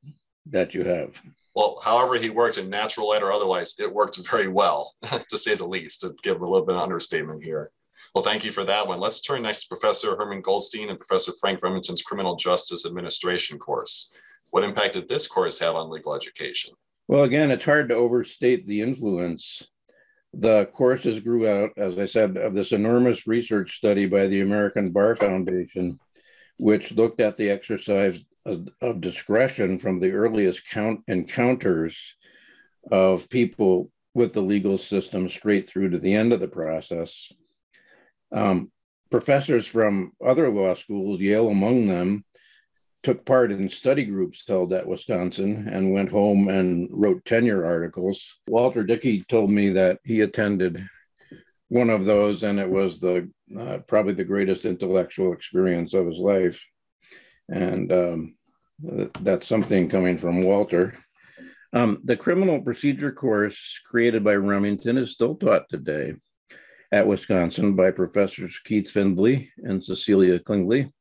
that 0.47 0.73
you 0.73 0.83
have. 0.83 1.11
Well, 1.55 1.79
however 1.83 2.15
he 2.15 2.29
worked 2.29 2.57
in 2.57 2.69
natural 2.69 3.09
light 3.09 3.21
or 3.21 3.31
otherwise, 3.31 3.75
it 3.79 3.93
worked 3.93 4.17
very 4.27 4.47
well, 4.47 4.93
to 5.29 5.37
say 5.37 5.55
the 5.55 5.67
least, 5.67 6.01
to 6.01 6.15
give 6.23 6.41
a 6.41 6.45
little 6.45 6.65
bit 6.65 6.75
of 6.75 6.81
understatement 6.81 7.43
here. 7.43 7.71
Well, 8.13 8.23
thank 8.23 8.45
you 8.45 8.51
for 8.51 8.63
that 8.63 8.87
one. 8.87 8.99
Let's 8.99 9.21
turn 9.21 9.43
next 9.43 9.63
to 9.63 9.67
Professor 9.69 10.15
Herman 10.15 10.41
Goldstein 10.41 10.89
and 10.89 10.99
Professor 10.99 11.31
Frank 11.39 11.63
Remington's 11.63 12.01
Criminal 12.01 12.35
Justice 12.35 12.85
Administration 12.85 13.57
course. 13.57 14.13
What 14.51 14.63
impact 14.63 14.93
did 14.93 15.09
this 15.09 15.27
course 15.27 15.57
have 15.59 15.75
on 15.75 15.89
legal 15.89 16.13
education? 16.13 16.73
Well, 17.07 17.23
again, 17.23 17.49
it's 17.49 17.65
hard 17.65 17.89
to 17.89 17.95
overstate 17.95 18.67
the 18.67 18.81
influence. 18.81 19.67
The 20.33 20.65
courses 20.73 21.19
grew 21.19 21.47
out, 21.47 21.71
as 21.77 21.97
I 21.97 22.05
said, 22.05 22.37
of 22.37 22.53
this 22.53 22.71
enormous 22.71 23.27
research 23.27 23.77
study 23.77 24.05
by 24.05 24.27
the 24.27 24.41
American 24.41 24.91
Bar 24.91 25.15
Foundation, 25.15 25.99
which 26.57 26.91
looked 26.91 27.19
at 27.19 27.37
the 27.37 27.49
exercise 27.49 28.19
of, 28.45 28.67
of 28.81 29.01
discretion 29.01 29.79
from 29.79 29.99
the 29.99 30.11
earliest 30.11 30.69
count 30.69 31.01
encounters 31.07 32.15
of 32.91 33.29
people 33.29 33.89
with 34.13 34.33
the 34.33 34.41
legal 34.41 34.77
system 34.77 35.27
straight 35.29 35.69
through 35.69 35.89
to 35.89 35.99
the 35.99 36.13
end 36.13 36.33
of 36.33 36.39
the 36.39 36.47
process. 36.47 37.31
Um, 38.31 38.71
professors 39.09 39.65
from 39.65 40.11
other 40.23 40.49
law 40.49 40.73
schools, 40.73 41.19
Yale 41.19 41.49
among 41.49 41.87
them, 41.87 42.25
took 43.03 43.25
part 43.25 43.51
in 43.51 43.69
study 43.69 44.05
groups 44.05 44.43
held 44.47 44.71
at 44.71 44.87
Wisconsin 44.87 45.67
and 45.67 45.91
went 45.91 46.09
home 46.09 46.47
and 46.47 46.87
wrote 46.89 47.25
tenure 47.25 47.65
articles. 47.65 48.39
Walter 48.47 48.83
Dickey 48.83 49.23
told 49.23 49.51
me 49.51 49.69
that 49.69 49.99
he 50.05 50.21
attended 50.21 50.87
one 51.73 51.89
of 51.89 52.05
those 52.05 52.43
and 52.43 52.59
it 52.59 52.69
was 52.69 52.99
the 52.99 53.27
uh, 53.59 53.79
probably 53.87 54.13
the 54.13 54.23
greatest 54.23 54.63
intellectual 54.63 55.33
experience 55.33 55.95
of 55.95 56.05
his 56.05 56.19
life. 56.19 56.63
And 57.49 57.91
um, 57.91 58.35
that's 59.21 59.47
something 59.47 59.89
coming 59.89 60.19
from 60.19 60.43
Walter. 60.43 60.95
Um, 61.73 61.99
the 62.03 62.15
criminal 62.15 62.61
procedure 62.61 63.11
course 63.11 63.79
created 63.89 64.23
by 64.23 64.35
Remington 64.35 64.99
is 64.99 65.13
still 65.13 65.33
taught 65.33 65.63
today 65.67 66.13
at 66.91 67.07
Wisconsin 67.07 67.75
by 67.75 67.89
professors 67.89 68.59
Keith 68.63 68.91
Findley 68.91 69.51
and 69.57 69.83
Cecilia 69.83 70.37
Klingele. 70.37 70.91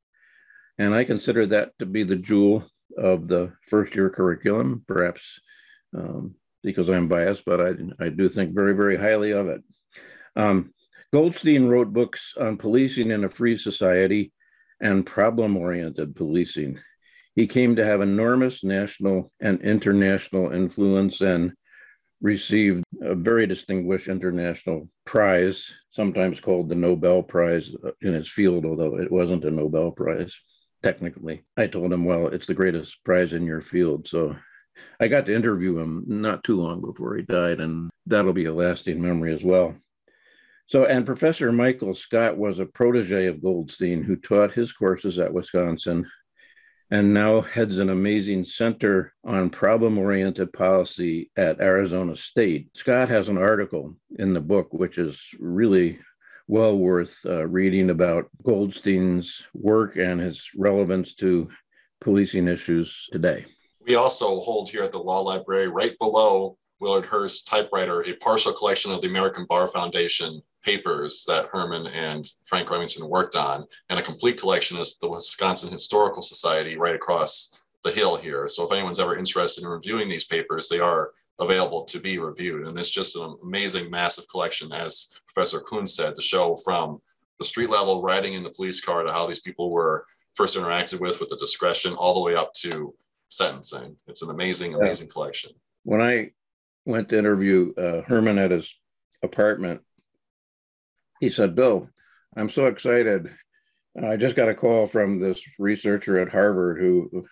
And 0.79 0.95
I 0.95 1.05
consider 1.05 1.45
that 1.49 1.73
to 1.81 1.87
be 1.87 2.03
the 2.03 2.17
jewel 2.17 2.67
of 2.97 3.29
the 3.29 3.53
first 3.69 3.95
year 3.95 4.09
curriculum, 4.09 4.85
perhaps 4.89 5.39
um, 5.95 6.35
because 6.63 6.89
I'm 6.89 7.09
biased, 7.09 7.45
but 7.45 7.61
I, 7.61 7.73
I 8.01 8.09
do 8.09 8.31
think 8.31 8.55
very, 8.55 8.75
very 8.75 8.97
highly 8.97 9.33
of 9.33 9.49
it. 9.49 9.63
Um, 10.37 10.73
Goldstein 11.13 11.67
wrote 11.69 11.93
books 11.93 12.35
on 12.41 12.57
policing 12.57 13.11
in 13.11 13.25
a 13.25 13.29
free 13.29 13.59
society 13.59 14.33
and 14.81 15.07
problem 15.07 15.57
oriented 15.57 16.17
policing. 16.17 16.79
He 17.35 17.47
came 17.47 17.77
to 17.77 17.85
have 17.85 18.01
enormous 18.01 18.65
national 18.65 19.33
and 19.41 19.61
international 19.63 20.53
influence 20.53 21.21
and 21.21 21.53
received 22.21 22.85
a 23.03 23.15
very 23.15 23.47
distinguished 23.47 24.09
international 24.09 24.89
prize, 25.05 25.71
sometimes 25.91 26.41
called 26.41 26.69
the 26.69 26.75
Nobel 26.75 27.23
Prize 27.23 27.71
in 28.01 28.15
his 28.15 28.31
field, 28.31 28.65
although 28.65 28.97
it 28.99 29.11
wasn't 29.11 29.45
a 29.45 29.51
Nobel 29.51 29.91
Prize 29.91 30.39
technically. 30.83 31.45
I 31.57 31.67
told 31.67 31.93
him, 31.93 32.05
well, 32.05 32.29
it's 32.29 32.47
the 32.47 32.55
greatest 32.55 33.03
prize 33.05 33.33
in 33.33 33.45
your 33.47 33.61
field. 33.61 34.09
So 34.09 34.37
I 35.01 35.09
got 35.09 35.27
to 35.27 35.35
interview 35.35 35.79
him 35.79 36.05
not 36.07 36.45
too 36.45 36.61
long 36.61 36.81
before 36.81 37.17
he 37.17 37.23
died, 37.23 37.61
and 37.61 37.91
that'll 38.07 38.33
be 38.33 38.47
a 38.47 38.55
lasting 38.55 39.01
memory 39.01 39.35
as 39.35 39.45
well. 39.45 39.75
So, 40.67 40.85
and 40.85 41.05
Professor 41.05 41.53
Michael 41.53 41.95
Scott 41.95 42.37
was 42.37 42.59
a 42.59 42.67
protege 42.67 43.27
of 43.27 43.43
Goldstein 43.43 44.03
who 44.03 44.17
taught 44.17 44.55
his 44.55 44.73
courses 44.73 45.19
at 45.19 45.33
Wisconsin 45.33 46.07
and 46.91 47.15
now 47.15 47.41
heads 47.41 47.79
an 47.79 47.89
amazing 47.89 48.45
center 48.45 49.15
on 49.25 49.49
problem 49.49 49.97
oriented 49.97 50.53
policy 50.53 51.31
at 51.37 51.59
Arizona 51.59 52.15
State. 52.15 52.69
Scott 52.75 53.09
has 53.09 53.31
an 53.31 53.39
article 53.39 53.97
in 54.19 54.35
the 54.35 54.43
book, 54.43 54.69
which 54.73 54.99
is 54.99 55.19
really 55.41 55.99
well 56.49 56.77
worth 56.77 57.19
uh, 57.25 57.47
reading 57.47 57.89
about 57.89 58.27
Goldstein's 58.43 59.47
work 59.55 59.97
and 59.97 60.21
his 60.21 60.51
relevance 60.55 61.15
to 61.15 61.49
policing 62.03 62.47
issues 62.47 63.09
today. 63.11 63.47
We 63.87 63.95
also 63.95 64.39
hold 64.41 64.69
here 64.69 64.83
at 64.83 64.93
the 64.93 64.99
Law 64.99 65.21
Library, 65.21 65.69
right 65.69 65.99
below 65.99 66.59
Willard 66.83 67.07
Hurst 67.07 67.47
typewriter, 67.47 68.03
a 68.03 68.15
partial 68.15 68.53
collection 68.53 68.91
of 68.91 69.01
the 69.01 69.07
American 69.07 69.47
Bar 69.49 69.69
Foundation 69.69 70.43
papers 70.65 71.25
that 71.29 71.47
Herman 71.47 71.87
and 71.95 72.29
Frank 72.45 72.71
Remington 72.71 73.09
worked 73.09 73.37
on, 73.37 73.65
and 73.89 74.01
a 74.01 74.03
complete 74.03 74.39
collection 74.39 74.79
is 74.79 74.99
the 74.99 75.09
Wisconsin 75.09 75.73
Historical 75.73 76.23
Society 76.23 76.77
right 76.77 76.97
across 76.97 77.61
the 77.85 77.91
hill 77.93 78.17
here. 78.17 78.49
So 78.49 78.65
if 78.65 78.73
anyone's 78.73 78.99
ever 78.99 79.17
interested 79.17 79.63
in 79.63 79.71
reviewing 79.71 80.09
these 80.09 80.25
papers, 80.25 80.69
they 80.69 80.81
are 80.81 81.13
available 81.39 81.85
to 81.85 82.01
be 82.01 82.19
reviewed. 82.19 82.67
And 82.67 82.77
it's 82.77 82.91
just 82.91 83.17
an 83.17 83.37
amazing, 83.45 83.89
massive 83.89 84.29
collection, 84.29 84.73
as 84.73 85.15
Professor 85.33 85.61
Clune 85.61 85.87
said, 85.87 86.17
to 86.17 86.21
show 86.21 86.57
from 86.57 87.01
the 87.39 87.45
street 87.45 87.71
level 87.71 88.03
riding 88.03 88.35
in 88.35 88.43
the 88.43 88.51
police 88.51 88.81
car 88.81 89.05
to 89.05 89.13
how 89.13 89.27
these 89.27 89.41
people 89.41 89.71
were 89.71 90.05
first 90.35 90.57
interacted 90.57 91.01
with, 91.01 91.21
with 91.21 91.29
the 91.29 91.37
discretion, 91.37 91.95
all 91.95 92.15
the 92.15 92.21
way 92.21 92.35
up 92.35 92.53
to 92.55 92.93
sentencing. 93.29 93.97
It's 94.09 94.23
an 94.23 94.31
amazing, 94.31 94.75
amazing 94.75 95.07
yeah. 95.07 95.13
collection. 95.13 95.53
When 95.85 96.01
I 96.01 96.31
went 96.85 97.09
to 97.09 97.19
interview 97.19 97.73
uh, 97.75 98.03
Herman 98.03 98.39
at 98.39 98.51
his 98.51 98.75
apartment, 99.23 99.81
he 101.21 101.31
said, 101.31 101.55
Bill, 101.55 101.89
I'm 102.37 102.51
so 102.51 102.67
excited. 102.67 103.31
I 104.03 104.17
just 104.17 104.37
got 104.37 104.49
a 104.49 104.55
call 104.55 104.87
from 104.87 105.21
this 105.21 105.41
researcher 105.59 106.19
at 106.19 106.31
Harvard 106.31 106.79
who 106.79 107.27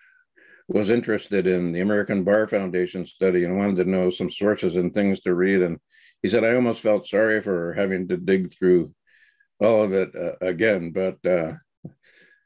was 0.69 0.91
interested 0.91 1.47
in 1.47 1.73
the 1.73 1.81
American 1.81 2.23
Bar 2.23 2.47
Foundation 2.47 3.05
study 3.05 3.45
and 3.45 3.57
wanted 3.57 3.77
to 3.83 3.91
know 3.91 4.11
some 4.11 4.31
sources 4.31 4.77
and 4.77 4.95
things 4.95 5.21
to 5.21 5.35
read. 5.35 5.63
And 5.63 5.79
he 6.23 6.29
said, 6.29 6.45
I 6.45 6.55
almost 6.55 6.81
felt 6.81 7.09
sorry 7.09 7.41
for 7.41 7.73
having 7.73 8.07
to 8.09 8.17
dig 8.17 8.53
through 8.53 8.95
all 9.61 9.83
of 9.83 9.93
it 9.93 10.15
uh, 10.15 10.35
again. 10.41 10.93
But 10.93 11.25
uh, 11.29 11.55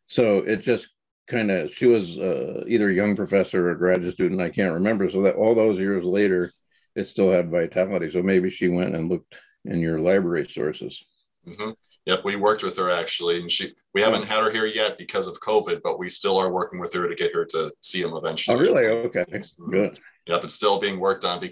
so 0.06 0.38
it 0.38 0.62
just 0.62 0.88
kind 1.28 1.50
of, 1.50 1.74
she 1.74 1.86
was 1.86 2.16
uh, 2.18 2.64
either 2.66 2.88
a 2.88 2.94
young 2.94 3.16
professor 3.16 3.68
or 3.68 3.74
graduate 3.74 4.14
student, 4.14 4.40
I 4.40 4.50
can't 4.50 4.74
remember. 4.74 5.10
So 5.10 5.22
that 5.22 5.36
all 5.36 5.54
those 5.54 5.78
years 5.78 6.04
later, 6.04 6.50
it 6.94 7.08
still 7.08 7.30
had 7.30 7.50
vitality. 7.50 8.10
So 8.10 8.22
maybe 8.22 8.50
she 8.50 8.68
went 8.68 8.94
and 8.94 9.08
looked 9.08 9.34
in 9.64 9.80
your 9.80 9.98
library 9.98 10.46
sources. 10.48 11.04
Mm-hmm. 11.46 11.70
Yep, 12.06 12.24
we 12.24 12.36
worked 12.36 12.62
with 12.62 12.76
her 12.76 12.90
actually, 12.90 13.40
and 13.40 13.50
she 13.50 13.72
we 13.94 14.02
haven't 14.02 14.24
had 14.24 14.42
her 14.42 14.50
here 14.50 14.66
yet 14.66 14.98
because 14.98 15.26
of 15.26 15.40
COVID, 15.40 15.80
but 15.82 15.98
we 15.98 16.10
still 16.10 16.36
are 16.36 16.52
working 16.52 16.78
with 16.78 16.92
her 16.92 17.08
to 17.08 17.14
get 17.14 17.34
her 17.34 17.46
to 17.46 17.72
see 17.80 18.02
him 18.02 18.12
eventually. 18.14 18.56
Oh, 18.56 18.60
really? 18.60 18.86
Okay, 18.86 19.24
mm-hmm. 19.24 19.70
good. 19.70 19.98
Yep, 20.26 20.44
it's 20.44 20.54
still 20.54 20.78
being 20.78 21.00
worked 21.00 21.24
on. 21.24 21.42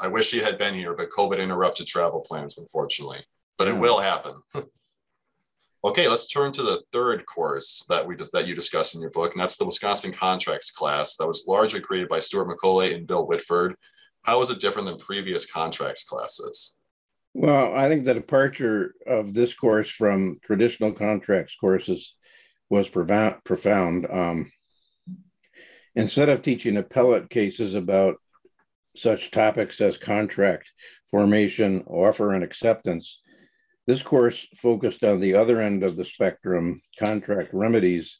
I 0.00 0.08
wish 0.08 0.28
she 0.28 0.40
had 0.40 0.58
been 0.58 0.74
here, 0.74 0.94
but 0.94 1.10
COVID 1.10 1.38
interrupted 1.38 1.86
travel 1.86 2.20
plans, 2.20 2.58
unfortunately. 2.58 3.20
But 3.56 3.68
it 3.68 3.76
will 3.76 4.00
happen. 4.00 4.34
okay, 5.84 6.08
let's 6.08 6.30
turn 6.30 6.52
to 6.52 6.62
the 6.62 6.82
third 6.92 7.24
course 7.26 7.84
that 7.88 8.06
we 8.06 8.14
just 8.14 8.32
that 8.32 8.46
you 8.46 8.54
discussed 8.54 8.94
in 8.94 9.00
your 9.00 9.10
book, 9.10 9.32
and 9.32 9.40
that's 9.40 9.56
the 9.56 9.64
Wisconsin 9.66 10.12
Contracts 10.12 10.70
class 10.70 11.16
that 11.16 11.26
was 11.26 11.46
largely 11.46 11.80
created 11.80 12.08
by 12.08 12.18
Stuart 12.18 12.48
Macaulay 12.48 12.94
and 12.94 13.06
Bill 13.06 13.26
Whitford. 13.26 13.76
How 14.22 14.40
is 14.40 14.50
it 14.50 14.60
different 14.60 14.88
than 14.88 14.98
previous 14.98 15.50
contracts 15.50 16.04
classes? 16.04 16.76
Well, 17.34 17.74
I 17.74 17.88
think 17.88 18.04
the 18.04 18.14
departure 18.14 18.94
of 19.06 19.32
this 19.34 19.54
course 19.54 19.88
from 19.88 20.38
traditional 20.44 20.92
contracts 20.92 21.56
courses 21.58 22.14
was 22.68 22.88
profound. 22.88 24.06
Um, 24.10 24.52
instead 25.94 26.28
of 26.28 26.42
teaching 26.42 26.76
appellate 26.76 27.30
cases 27.30 27.74
about 27.74 28.16
such 28.96 29.30
topics 29.30 29.80
as 29.80 29.96
contract 29.96 30.70
formation, 31.10 31.84
offer, 31.86 32.32
and 32.32 32.44
acceptance, 32.44 33.20
this 33.86 34.02
course 34.02 34.46
focused 34.56 35.02
on 35.02 35.20
the 35.20 35.34
other 35.34 35.60
end 35.60 35.82
of 35.82 35.96
the 35.96 36.04
spectrum, 36.04 36.80
contract 37.04 37.50
remedies, 37.52 38.18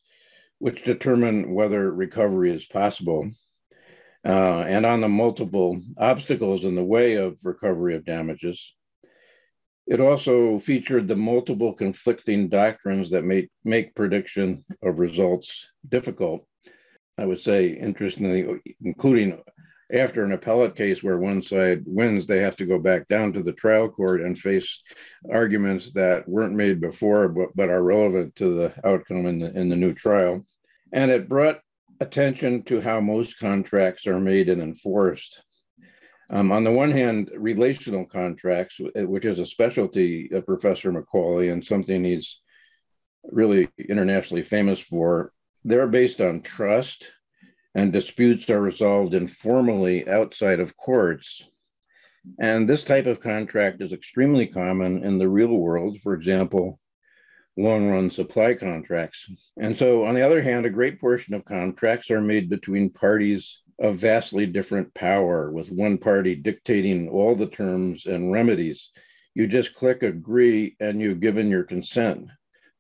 which 0.59 0.85
determine 0.85 1.55
whether 1.55 1.93
recovery 1.93 2.55
is 2.55 2.65
possible, 2.65 3.31
uh, 4.25 4.61
and 4.63 4.87
on 4.87 5.01
the 5.01 5.09
multiple 5.09 5.81
obstacles 5.99 6.65
in 6.65 6.75
the 6.75 6.85
way 6.85 7.15
of 7.15 7.39
recovery 7.45 7.97
of 7.97 8.05
damages 8.05 8.75
it 9.87 10.01
also 10.01 10.59
featured 10.59 11.09
the 11.09 11.17
multiple 11.17 11.73
conflicting 11.73 12.49
doctrines 12.49 13.11
that 13.11 13.25
make, 13.25 13.51
make 13.65 13.95
prediction 13.95 14.65
of 14.83 14.99
results 14.99 15.71
difficult. 15.89 16.47
I 17.19 17.27
would 17.27 17.41
say, 17.41 17.69
interestingly, 17.69 18.61
including 18.83 19.43
after 19.93 20.25
an 20.25 20.33
appellate 20.33 20.77
case 20.77 21.03
where 21.03 21.19
one 21.19 21.43
side 21.43 21.83
wins, 21.85 22.27
they 22.27 22.39
have 22.39 22.57
to 22.57 22.65
go 22.65 22.79
back 22.79 23.09
down 23.09 23.33
to 23.35 23.43
the 23.43 23.53
trial 23.53 23.89
court 23.89 24.23
and 24.23 24.39
face 24.39 24.81
arguments 25.31 25.93
that 25.93 26.27
weren't 26.27 26.55
made 26.55 26.81
before 26.81 27.29
but, 27.29 27.49
but 27.55 27.69
are 27.69 27.83
relevant 27.83 28.35
to 28.37 28.55
the 28.55 28.73
outcome 28.89 29.27
in 29.27 29.41
the, 29.41 29.53
in 29.55 29.69
the 29.69 29.77
new 29.77 29.93
trial. 29.93 30.47
And 30.93 31.11
it 31.11 31.29
brought 31.29 31.61
attention 32.03 32.63
to 32.65 32.81
how 32.81 33.01
most 33.01 33.39
contracts 33.39 34.07
are 34.07 34.21
made 34.21 34.49
and 34.49 34.61
enforced. 34.61 35.43
Um, 36.29 36.51
on 36.51 36.65
the 36.65 36.71
one 36.71 36.91
hand, 36.91 37.31
relational 37.35 38.07
contracts, 38.07 38.81
which 38.95 39.25
is 39.25 39.39
a 39.39 39.47
specialty 39.47 40.31
of 40.33 40.47
Professor 40.47 40.91
Macaulay 40.91 41.49
and 41.49 41.65
something 41.65 42.05
he's 42.05 42.41
really 43.25 43.69
internationally 43.79 44.43
famous 44.43 44.81
for, 44.81 45.33
they're 45.65 45.89
based 45.89 46.21
on 46.21 46.43
trust, 46.43 47.13
and 47.75 47.93
disputes 47.93 48.51
are 48.51 48.61
resolved 48.61 49.15
informally 49.15 50.09
outside 50.09 50.61
of 50.61 50.77
courts. 50.77 51.45
And 52.39 52.69
this 52.69 52.85
type 52.85 53.07
of 53.07 53.21
contract 53.21 53.83
is 53.83 53.93
extremely 53.93 54.47
common 54.47 55.05
in 55.05 55.19
the 55.19 55.29
real 55.29 55.57
world. 55.57 55.99
For 56.03 56.15
example, 56.15 56.81
long 57.57 57.89
run 57.89 58.11
supply 58.11 58.55
contracts. 58.55 59.31
And 59.59 59.77
so, 59.77 60.05
on 60.05 60.15
the 60.15 60.23
other 60.23 60.43
hand, 60.43 60.67
a 60.67 60.71
great 60.71 61.01
portion 61.01 61.35
of 61.35 61.45
contracts 61.45 62.11
are 62.11 62.21
made 62.21 62.49
between 62.49 62.91
parties 62.91 63.63
of 63.79 63.97
vastly 63.97 64.47
different 64.47 64.95
power, 64.95 65.51
with 65.51 65.71
one 65.71 65.99
party 65.99 66.35
dictating 66.35 67.09
all 67.09 67.35
the 67.35 67.47
terms 67.47 68.07
and 68.07 68.33
remedies. 68.33 68.91
You 69.35 69.47
just 69.47 69.75
click 69.75 70.03
agree 70.03 70.77
and 70.79 71.01
you've 71.01 71.21
given 71.21 71.49
your 71.49 71.65
consent. 71.65 72.29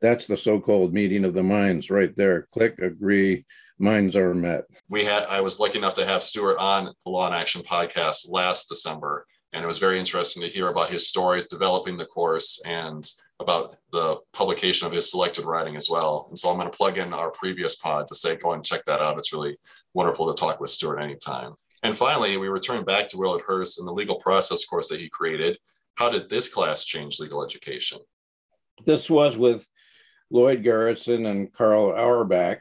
That's 0.00 0.26
the 0.26 0.37
so 0.37 0.61
called 0.61 0.93
meeting 0.93 1.25
of 1.25 1.35
the 1.35 1.43
minds 1.43 1.91
right 1.91 2.14
there. 2.17 2.47
Click 2.52 2.79
agree, 2.81 3.47
minds 3.79 4.17
are 4.17 4.35
met. 4.35 4.64
We 4.88 5.05
had, 5.05 5.25
I 5.31 5.41
was 5.41 5.61
lucky 5.61 5.79
enough 5.79 5.95
to 5.95 6.07
have 6.07 6.23
Stuart 6.23 6.59
on 6.59 6.87
the 6.87 7.11
Law 7.11 7.26
in 7.26 7.33
Action 7.33 7.62
podcast 7.62 8.31
last 8.31 8.69
December. 8.69 9.26
And 9.52 9.62
it 9.62 9.66
was 9.66 9.78
very 9.78 9.99
interesting 9.99 10.42
to 10.42 10.49
hear 10.49 10.68
about 10.68 10.90
his 10.90 11.09
stories 11.09 11.47
developing 11.47 11.97
the 11.97 12.06
course 12.06 12.62
and 12.66 13.04
about 13.38 13.75
the 13.90 14.18
publication 14.32 14.87
of 14.87 14.92
his 14.92 15.11
selected 15.11 15.44
writing 15.44 15.76
as 15.76 15.90
well. 15.90 16.26
And 16.28 16.38
so 16.38 16.49
I'm 16.49 16.59
going 16.59 16.71
to 16.71 16.76
plug 16.76 16.97
in 16.97 17.12
our 17.12 17.30
previous 17.30 17.76
pod 17.76 18.06
to 18.06 18.14
say, 18.14 18.37
go 18.37 18.52
and 18.52 18.64
check 18.64 18.85
that 18.87 19.00
out. 19.00 19.18
It's 19.18 19.32
really 19.32 19.59
wonderful 19.92 20.32
to 20.32 20.40
talk 20.40 20.59
with 20.61 20.71
Stuart 20.71 21.00
anytime. 21.00 21.54
And 21.82 21.94
finally, 21.94 22.37
we 22.38 22.49
return 22.49 22.85
back 22.85 23.09
to 23.09 23.18
Willard 23.18 23.42
Hurst 23.47 23.78
and 23.78 23.87
the 23.87 23.92
legal 23.92 24.16
process 24.16 24.64
course 24.64 24.88
that 24.88 25.00
he 25.00 25.09
created. 25.09 25.59
How 25.97 26.09
did 26.09 26.30
this 26.30 26.49
class 26.49 26.85
change 26.85 27.21
legal 27.21 27.44
education? 27.44 27.99
This 28.87 29.11
was 29.11 29.37
with 29.37 29.68
Lloyd 30.30 30.62
Garrison 30.62 31.26
and 31.26 31.52
Carl 31.52 31.90
Auerbach. 31.90 32.61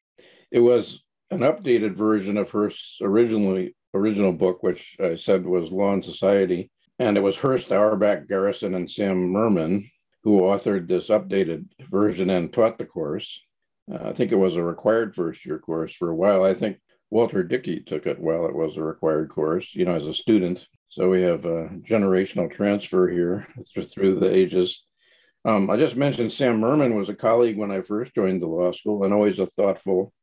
It 0.52 0.60
was 0.60 1.02
an 1.30 1.40
updated 1.40 1.96
version 1.96 2.36
of 2.36 2.52
Hurst's 2.52 2.98
originally 3.02 3.76
original 3.94 4.34
book, 4.34 4.64
which 4.64 4.98
I 5.00 5.16
said 5.16 5.46
was 5.46 5.72
Law 5.72 5.94
and 5.94 6.04
Society. 6.04 6.70
And 7.02 7.18
it 7.18 7.22
was 7.22 7.36
Hurst, 7.36 7.72
Auerbach, 7.72 8.28
Garrison, 8.28 8.76
and 8.76 8.90
Sam 8.90 9.34
Mermin 9.34 9.90
who 10.24 10.42
authored 10.42 10.88
this 10.88 11.08
updated 11.08 11.66
version 11.90 12.30
and 12.30 12.54
taught 12.54 12.78
the 12.78 12.86
course. 12.86 13.42
Uh, 13.92 14.10
I 14.10 14.14
think 14.14 14.32
it 14.32 14.36
was 14.36 14.56
a 14.56 14.62
required 14.62 15.16
first 15.16 15.44
year 15.44 15.58
course 15.58 15.96
for 15.96 16.12
a 16.12 16.16
while. 16.16 16.46
I 16.46 16.54
think 16.54 16.78
Walter 17.10 17.42
Dickey 17.42 17.80
took 17.80 18.06
it 18.06 18.20
while 18.20 18.46
it 18.46 18.54
was 18.54 18.78
a 18.78 18.84
required 18.84 19.30
course, 19.30 19.74
you 19.74 19.84
know, 19.84 19.96
as 19.96 20.06
a 20.06 20.14
student. 20.14 20.68
So 20.90 21.10
we 21.10 21.24
have 21.24 21.46
a 21.46 21.70
generational 21.90 22.52
transfer 22.52 23.10
here 23.10 23.48
through 23.84 24.20
the 24.20 24.32
ages. 24.32 24.86
Um, 25.44 25.72
I 25.72 25.78
just 25.78 25.96
mentioned 25.96 26.32
Sam 26.32 26.62
Mermin 26.62 26.96
was 26.96 27.10
a 27.10 27.16
colleague 27.16 27.58
when 27.58 27.72
I 27.72 27.82
first 27.82 28.14
joined 28.14 28.44
the 28.44 28.48
law 28.48 28.74
school 28.74 29.06
and 29.06 29.12
always 29.12 29.40
a 29.40 29.48
thoughtful, 29.48 30.14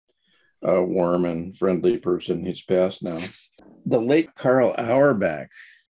uh, 0.65 0.81
warm, 0.81 1.25
and 1.25 1.59
friendly 1.59 1.97
person. 1.97 2.47
He's 2.47 2.63
passed 2.63 3.03
now. 3.03 3.19
The 3.85 4.01
late 4.01 4.33
Carl 4.37 4.77
Auerbach 4.79 5.49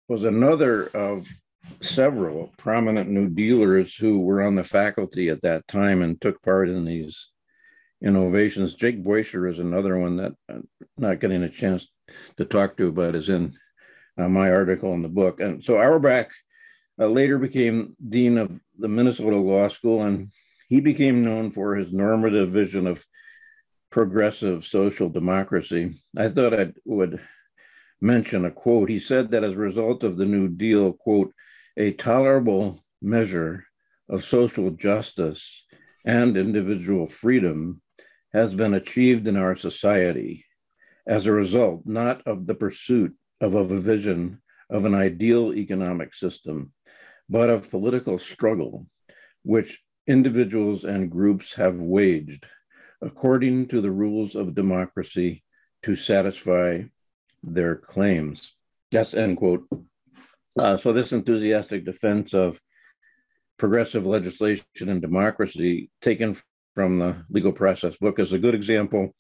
was 0.08 0.24
another 0.24 0.88
of 0.88 1.28
several 1.82 2.54
prominent 2.58 3.10
New 3.10 3.30
Dealers 3.30 3.96
who 3.96 4.20
were 4.20 4.42
on 4.42 4.56
the 4.56 4.64
faculty 4.64 5.30
at 5.30 5.42
that 5.42 5.68
time 5.68 6.02
and 6.02 6.20
took 6.20 6.42
part 6.42 6.70
in 6.70 6.86
these 6.86 7.30
innovations. 8.04 8.76
Jake 8.76 9.04
Beuscher 9.04 9.50
is 9.50 9.60
another 9.60 9.98
one 9.98 10.18
that 10.18 10.34
I'm 10.50 10.68
not 10.98 11.20
getting 11.20 11.44
a 11.44 11.50
chance 11.50 11.88
to 12.38 12.46
talk 12.46 12.78
to, 12.78 12.92
but 12.92 13.16
is 13.16 13.30
in 13.30 13.56
uh, 14.18 14.30
my 14.30 14.50
article 14.50 14.94
in 14.94 15.02
the 15.02 15.10
book. 15.10 15.40
And 15.40 15.64
so 15.64 15.78
Auerbach 15.78 16.32
uh, 17.00 17.08
later 17.08 17.38
became 17.38 17.96
dean 18.08 18.38
of 18.38 18.52
the 18.78 18.88
Minnesota 18.88 19.38
Law 19.38 19.68
School, 19.70 20.04
and 20.04 20.32
he 20.70 20.80
became 20.80 21.24
known 21.24 21.52
for 21.52 21.76
his 21.76 21.92
normative 21.92 22.50
vision 22.50 22.88
of 22.88 23.06
progressive 23.90 24.66
social 24.66 25.10
democracy. 25.10 26.02
I 26.18 26.30
thought 26.30 26.54
I 26.54 26.74
would 26.86 27.20
mention 28.02 28.46
a 28.46 28.52
quote. 28.52 28.90
He 28.90 29.00
said 29.00 29.32
that 29.32 29.44
as 29.44 29.54
a 29.54 29.58
result 29.58 30.04
of 30.04 30.18
the 30.18 30.26
New 30.26 30.48
Deal, 30.48 30.94
quote, 30.94 31.34
a 31.78 31.92
tolerable 31.92 32.84
measure 33.02 33.66
of 34.10 34.24
social 34.24 34.72
justice 34.72 35.66
and 36.06 36.38
individual 36.38 37.08
freedom 37.08 37.82
has 38.34 38.54
been 38.54 38.74
achieved 38.74 39.28
in 39.28 39.36
our 39.38 39.56
society 39.56 40.46
as 41.08 41.26
a 41.26 41.32
result 41.32 41.82
not 41.86 42.26
of 42.28 42.48
the 42.48 42.56
pursuit 42.56 43.16
of 43.42 43.54
a 43.54 43.64
vision 43.80 44.42
of 44.70 44.86
an 44.86 44.96
ideal 44.96 45.54
economic 45.54 46.14
system, 46.14 46.72
but 47.30 47.50
of 47.50 47.70
political 47.70 48.18
struggle, 48.18 48.88
which 49.44 49.82
individuals 50.08 50.84
and 50.84 51.12
groups 51.12 51.54
have 51.54 51.76
waged 51.76 52.48
according 53.02 53.68
to 53.68 53.82
the 53.82 53.92
rules 53.92 54.36
of 54.36 54.56
democracy 54.56 55.44
to 55.84 55.96
satisfy 55.96 56.82
their 57.46 57.76
claims. 57.76 58.52
That's 58.92 59.14
end 59.14 59.38
quote. 59.38 59.68
Uh, 60.58 60.78
so, 60.78 60.94
this 60.94 61.12
enthusiastic 61.12 61.86
defense 61.86 62.34
of 62.34 62.60
progressive 63.58 64.06
legislation 64.06 64.66
and 64.80 65.02
democracy, 65.02 65.90
taken 66.02 66.38
from 66.74 67.00
the 67.00 67.26
legal 67.30 67.52
process 67.52 67.96
book, 67.98 68.20
is 68.20 68.34
a 68.34 68.40
good 68.40 68.56
example 68.56 69.16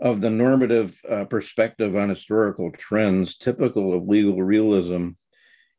of 0.00 0.20
the 0.20 0.30
normative 0.30 1.00
uh, 1.08 1.24
perspective 1.24 1.96
on 1.96 2.08
historical 2.08 2.70
trends 2.70 3.36
typical 3.36 3.92
of 3.92 4.06
legal 4.06 4.40
realism 4.42 5.10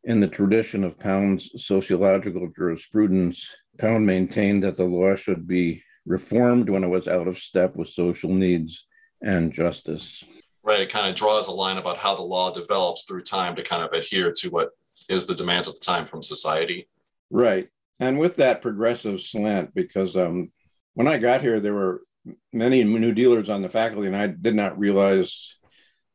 in 0.03 0.19
the 0.19 0.27
tradition 0.27 0.83
of 0.83 0.99
Pound's 0.99 1.49
sociological 1.55 2.49
jurisprudence. 2.55 3.45
Pound 3.77 4.05
maintained 4.05 4.63
that 4.63 4.75
the 4.75 4.85
law 4.85 5.15
should 5.15 5.47
be 5.47 5.83
reformed 6.05 6.69
when 6.69 6.83
it 6.83 6.89
was 6.89 7.07
out 7.07 7.27
of 7.27 7.37
step 7.37 7.75
with 7.75 7.87
social 7.87 8.33
needs 8.33 8.85
and 9.21 9.53
justice 9.53 10.23
right? 10.63 10.81
It 10.81 10.91
kind 10.91 11.07
of 11.07 11.15
draws 11.15 11.47
a 11.47 11.51
line 11.51 11.77
about 11.77 11.97
how 11.97 12.15
the 12.15 12.21
law 12.21 12.51
develops 12.51 13.03
through 13.03 13.23
time 13.23 13.55
to 13.55 13.63
kind 13.63 13.83
of 13.83 13.91
adhere 13.93 14.31
to 14.37 14.49
what 14.49 14.71
is 15.09 15.25
the 15.25 15.35
demands 15.35 15.67
of 15.67 15.75
the 15.75 15.79
time 15.79 16.05
from 16.05 16.21
society. 16.21 16.87
Right. 17.29 17.69
And 17.99 18.19
with 18.19 18.37
that 18.37 18.61
progressive 18.61 19.21
slant, 19.21 19.73
because 19.73 20.15
um, 20.15 20.51
when 20.93 21.07
I 21.07 21.17
got 21.17 21.41
here, 21.41 21.59
there 21.59 21.73
were 21.73 22.01
many 22.53 22.83
new 22.83 23.13
dealers 23.13 23.49
on 23.49 23.61
the 23.61 23.69
faculty, 23.69 24.07
and 24.07 24.15
I 24.15 24.27
did 24.27 24.55
not 24.55 24.79
realize 24.79 25.57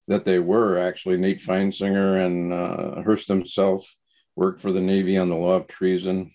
that 0.09 0.25
they 0.25 0.39
were 0.39 0.79
actually 0.79 1.17
Nate 1.17 1.41
Feinsinger 1.41 2.25
and 2.25 2.53
uh, 2.53 3.03
Hurst 3.03 3.29
himself 3.29 3.95
worked 4.37 4.61
for 4.61 4.73
the 4.73 4.81
Navy 4.81 5.17
on 5.17 5.29
the 5.29 5.37
law 5.37 5.57
of 5.57 5.67
treason. 5.67 6.33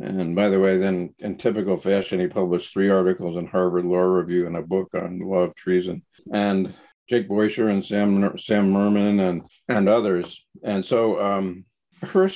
And 0.00 0.34
by 0.34 0.48
the 0.48 0.58
way, 0.58 0.78
then 0.78 1.14
in 1.18 1.36
typical 1.36 1.76
fashion, 1.76 2.18
he 2.18 2.26
published 2.26 2.72
three 2.72 2.90
articles 2.90 3.36
in 3.36 3.46
Harvard 3.46 3.84
Law 3.84 4.00
Review 4.00 4.46
and 4.46 4.56
a 4.56 4.62
book 4.62 4.88
on 4.94 5.18
the 5.18 5.26
law 5.26 5.40
of 5.40 5.54
treason. 5.54 6.02
And 6.32 6.74
Jake 7.08 7.28
Beuscher 7.28 7.70
and 7.70 7.84
Sam 7.84 8.38
Sam 8.38 8.72
Mermin 8.72 9.20
and 9.20 9.42
and 9.68 9.88
others. 9.88 10.44
And 10.62 10.84
so 10.84 11.22
um, 11.22 11.64
her 12.02 12.30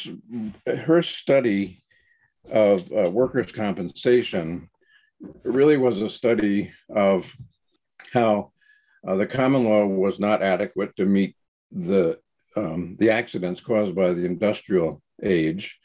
her 0.66 1.02
study 1.02 1.82
of 2.50 2.90
uh, 2.92 3.10
workers' 3.10 3.52
compensation 3.52 4.68
really 5.42 5.76
was 5.76 6.00
a 6.00 6.08
study 6.08 6.72
of 6.88 7.34
how 8.12 8.52
uh, 9.06 9.16
the 9.16 9.26
common 9.26 9.64
law 9.64 9.86
was 9.86 10.18
not 10.18 10.42
adequate 10.42 10.94
to 10.96 11.04
meet 11.04 11.36
the 11.70 12.18
um, 12.56 12.96
the 12.98 13.10
accidents 13.10 13.60
caused 13.60 13.94
by 13.94 14.12
the 14.12 14.24
industrial 14.24 15.02
age. 15.22 15.78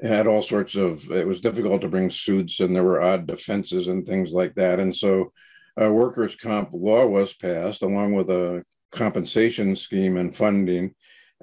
It 0.00 0.08
had 0.08 0.26
all 0.26 0.42
sorts 0.42 0.74
of. 0.76 1.10
It 1.10 1.26
was 1.26 1.40
difficult 1.40 1.80
to 1.82 1.88
bring 1.88 2.10
suits, 2.10 2.60
and 2.60 2.74
there 2.74 2.84
were 2.84 3.02
odd 3.02 3.26
defenses 3.26 3.88
and 3.88 4.06
things 4.06 4.32
like 4.32 4.54
that. 4.54 4.80
And 4.80 4.94
so 4.94 5.32
a 5.78 5.90
workers' 5.90 6.34
comp 6.34 6.70
law 6.72 7.06
was 7.06 7.32
passed, 7.34 7.82
along 7.82 8.14
with 8.14 8.28
a 8.30 8.64
compensation 8.90 9.76
scheme 9.76 10.16
and 10.16 10.34
funding 10.34 10.94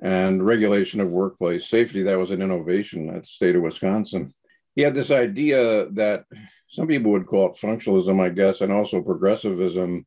and 0.02 0.46
regulation 0.46 1.00
of 1.00 1.10
workplace 1.10 1.68
safety. 1.68 2.04
That 2.04 2.20
was 2.20 2.32
an 2.32 2.42
innovation 2.42 3.10
at 3.10 3.22
the 3.22 3.28
state 3.28 3.56
of 3.56 3.62
Wisconsin. 3.62 4.34
He 4.76 4.82
had 4.82 4.94
this 4.94 5.10
idea 5.10 5.90
that 5.92 6.26
some 6.68 6.88
people 6.88 7.12
would 7.14 7.28
call 7.28 7.52
it 7.52 7.58
functionalism, 7.58 8.20
I 8.20 8.30
guess, 8.30 8.60
and 8.60 8.74
also 8.74 9.02
progressivism, 9.02 10.06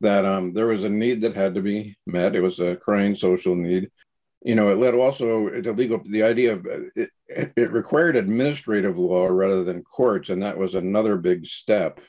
that 0.00 0.24
um, 0.24 0.54
there 0.54 0.68
was 0.68 0.84
a 0.84 0.88
need 0.88 1.20
that 1.20 1.34
had 1.34 1.54
to 1.56 1.60
be 1.60 1.98
met. 2.06 2.34
It 2.34 2.40
was 2.40 2.60
a 2.60 2.76
crying 2.76 3.14
social 3.14 3.54
need. 3.54 3.90
You 4.42 4.54
know, 4.54 4.70
it 4.70 4.78
led 4.78 4.94
also 4.94 5.48
to 5.60 5.72
legal, 5.72 6.00
the 6.08 6.22
idea 6.22 6.54
of 6.54 6.66
it, 6.96 7.10
it 7.28 7.72
required 7.72 8.16
administrative 8.16 8.96
law 8.96 9.26
rather 9.26 9.62
than 9.62 9.82
courts, 9.82 10.30
and 10.30 10.42
that 10.42 10.56
was 10.56 10.74
another 10.74 11.16
big 11.16 11.44
step 11.44 12.00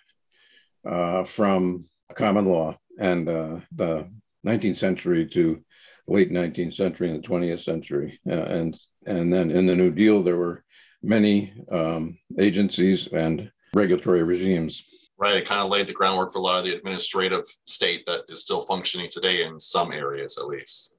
uh, 0.90 1.24
from 1.24 1.86
common 2.16 2.46
law 2.46 2.78
and 3.00 3.30
uh, 3.30 3.60
the 3.76 4.08
19th 4.46 4.78
century 4.78 5.28
to 5.28 5.64
late 6.08 6.32
19th 6.32 6.74
century 6.74 7.12
and 7.12 7.24
the 7.24 7.28
20th 7.28 7.62
century. 7.62 8.20
Uh, 8.28 8.34
and, 8.34 8.78
and 9.06 9.32
then 9.32 9.52
in 9.52 9.66
the 9.66 9.76
New 9.76 9.92
Deal, 9.92 10.24
there 10.24 10.38
were 10.38 10.64
many 11.04 11.54
um, 11.72 12.18
agencies 12.40 13.08
and 13.08 13.52
regulatory 13.74 14.24
regimes. 14.24 14.84
Right. 15.18 15.36
It 15.36 15.46
kind 15.46 15.62
of 15.62 15.70
laid 15.70 15.88
the 15.88 15.94
groundwork 15.94 16.32
for 16.32 16.40
a 16.40 16.42
lot 16.42 16.60
of 16.60 16.66
the 16.66 16.76
administrative 16.76 17.44
state 17.66 18.06
that 18.06 18.24
is 18.30 18.42
still 18.42 18.62
functioning 18.62 19.10
today 19.12 19.44
in 19.44 19.60
some 19.60 19.92
areas, 19.92 20.38
at 20.38 20.48
least. 20.48 20.99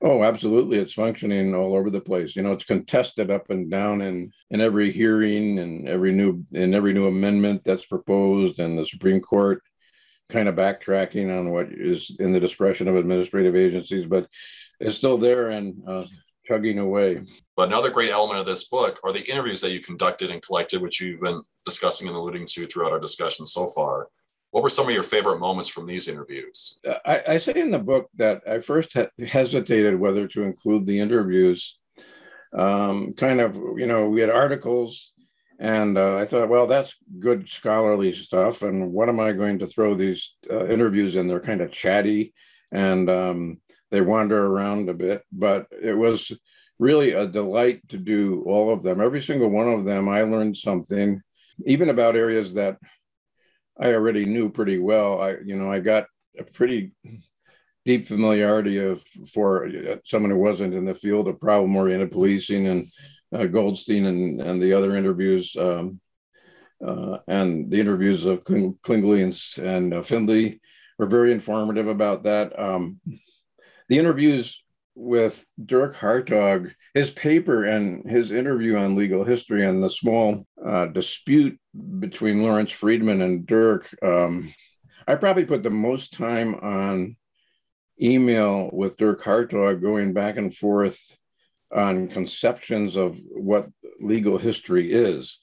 Oh, 0.00 0.22
absolutely. 0.22 0.78
It's 0.78 0.94
functioning 0.94 1.54
all 1.54 1.74
over 1.74 1.90
the 1.90 2.00
place. 2.00 2.36
You 2.36 2.42
know, 2.42 2.52
it's 2.52 2.64
contested 2.64 3.30
up 3.30 3.50
and 3.50 3.68
down 3.68 4.00
in, 4.00 4.32
in 4.50 4.60
every 4.60 4.92
hearing 4.92 5.58
and 5.58 5.88
every 5.88 6.12
new 6.12 6.44
in 6.52 6.72
every 6.72 6.92
new 6.92 7.08
amendment 7.08 7.62
that's 7.64 7.86
proposed, 7.86 8.60
and 8.60 8.78
the 8.78 8.86
Supreme 8.86 9.20
Court 9.20 9.60
kind 10.28 10.48
of 10.48 10.54
backtracking 10.54 11.36
on 11.36 11.50
what 11.50 11.68
is 11.72 12.14
in 12.20 12.32
the 12.32 12.40
discretion 12.40 12.86
of 12.86 12.96
administrative 12.96 13.56
agencies, 13.56 14.04
but 14.04 14.28
it's 14.78 14.96
still 14.96 15.18
there 15.18 15.50
and 15.50 15.82
uh, 15.88 16.04
chugging 16.44 16.78
away. 16.78 17.22
But 17.56 17.68
another 17.68 17.90
great 17.90 18.10
element 18.10 18.38
of 18.38 18.46
this 18.46 18.68
book 18.68 19.00
are 19.04 19.12
the 19.12 19.28
interviews 19.28 19.60
that 19.62 19.72
you 19.72 19.80
conducted 19.80 20.30
and 20.30 20.42
collected, 20.42 20.80
which 20.80 21.00
you've 21.00 21.20
been 21.20 21.42
discussing 21.64 22.08
and 22.08 22.16
alluding 22.16 22.46
to 22.50 22.66
throughout 22.66 22.92
our 22.92 23.00
discussion 23.00 23.46
so 23.46 23.66
far. 23.68 24.08
What 24.50 24.62
were 24.62 24.70
some 24.70 24.88
of 24.88 24.94
your 24.94 25.02
favorite 25.02 25.40
moments 25.40 25.68
from 25.68 25.86
these 25.86 26.08
interviews? 26.08 26.80
I, 27.04 27.22
I 27.28 27.36
say 27.36 27.52
in 27.54 27.70
the 27.70 27.78
book 27.78 28.08
that 28.16 28.42
I 28.48 28.60
first 28.60 28.96
hesitated 29.18 29.98
whether 29.98 30.26
to 30.28 30.42
include 30.42 30.86
the 30.86 31.00
interviews. 31.00 31.78
Um, 32.56 33.12
kind 33.12 33.40
of, 33.42 33.56
you 33.76 33.86
know, 33.86 34.08
we 34.08 34.22
had 34.22 34.30
articles, 34.30 35.12
and 35.58 35.98
uh, 35.98 36.16
I 36.16 36.24
thought, 36.24 36.48
well, 36.48 36.66
that's 36.66 36.94
good 37.18 37.48
scholarly 37.48 38.12
stuff. 38.12 38.62
And 38.62 38.92
what 38.92 39.08
am 39.08 39.20
I 39.20 39.32
going 39.32 39.58
to 39.58 39.66
throw 39.66 39.94
these 39.94 40.34
uh, 40.50 40.66
interviews 40.66 41.16
in? 41.16 41.26
They're 41.26 41.40
kind 41.40 41.60
of 41.60 41.72
chatty 41.72 42.32
and 42.70 43.10
um, 43.10 43.60
they 43.90 44.00
wander 44.00 44.46
around 44.46 44.88
a 44.88 44.94
bit, 44.94 45.22
but 45.32 45.66
it 45.82 45.96
was 45.96 46.32
really 46.78 47.12
a 47.12 47.26
delight 47.26 47.86
to 47.88 47.96
do 47.98 48.44
all 48.46 48.72
of 48.72 48.82
them. 48.82 49.00
Every 49.00 49.20
single 49.20 49.48
one 49.48 49.68
of 49.68 49.84
them, 49.84 50.08
I 50.08 50.22
learned 50.22 50.56
something, 50.56 51.20
even 51.66 51.88
about 51.88 52.14
areas 52.14 52.54
that 52.54 52.76
I 53.80 53.92
already 53.92 54.24
knew 54.24 54.50
pretty 54.50 54.78
well. 54.78 55.20
I, 55.20 55.36
you 55.44 55.56
know, 55.56 55.72
I 55.72 55.80
got 55.80 56.06
a 56.38 56.44
pretty 56.44 56.92
deep 57.84 58.06
familiarity 58.06 58.78
of 58.78 59.02
for 59.32 59.70
someone 60.04 60.30
who 60.30 60.38
wasn't 60.38 60.74
in 60.74 60.84
the 60.84 60.94
field 60.94 61.28
of 61.28 61.40
problem-oriented 61.40 62.10
policing 62.10 62.66
and 62.66 62.86
uh, 63.32 63.44
Goldstein 63.44 64.06
and, 64.06 64.40
and 64.40 64.62
the 64.62 64.72
other 64.72 64.96
interviews 64.96 65.56
um, 65.56 66.00
uh, 66.86 67.18
and 67.26 67.70
the 67.70 67.80
interviews 67.80 68.24
of 68.24 68.44
Kling, 68.44 68.76
Klingele 68.82 69.24
and, 69.24 69.66
and 69.66 69.94
uh, 69.94 70.02
Findley 70.02 70.60
were 70.98 71.06
very 71.06 71.32
informative 71.32 71.88
about 71.88 72.24
that. 72.24 72.58
Um, 72.58 73.00
the 73.88 73.98
interviews 73.98 74.62
with 74.98 75.46
Dirk 75.64 75.94
Hartog, 75.94 76.72
his 76.92 77.10
paper 77.12 77.64
and 77.64 78.08
his 78.10 78.32
interview 78.32 78.76
on 78.76 78.96
legal 78.96 79.24
history 79.24 79.64
and 79.64 79.82
the 79.82 79.88
small 79.88 80.44
uh, 80.64 80.86
dispute 80.86 81.58
between 82.00 82.42
Lawrence 82.42 82.72
Friedman 82.72 83.22
and 83.22 83.46
Dirk, 83.46 83.88
um, 84.02 84.52
I 85.06 85.14
probably 85.14 85.44
put 85.44 85.62
the 85.62 85.70
most 85.70 86.12
time 86.12 86.56
on 86.56 87.16
email 88.02 88.70
with 88.72 88.96
Dirk 88.96 89.22
Hartog 89.22 89.80
going 89.80 90.12
back 90.12 90.36
and 90.36 90.54
forth 90.54 91.00
on 91.74 92.08
conceptions 92.08 92.96
of 92.96 93.18
what 93.30 93.68
legal 94.00 94.36
history 94.36 94.92
is. 94.92 95.38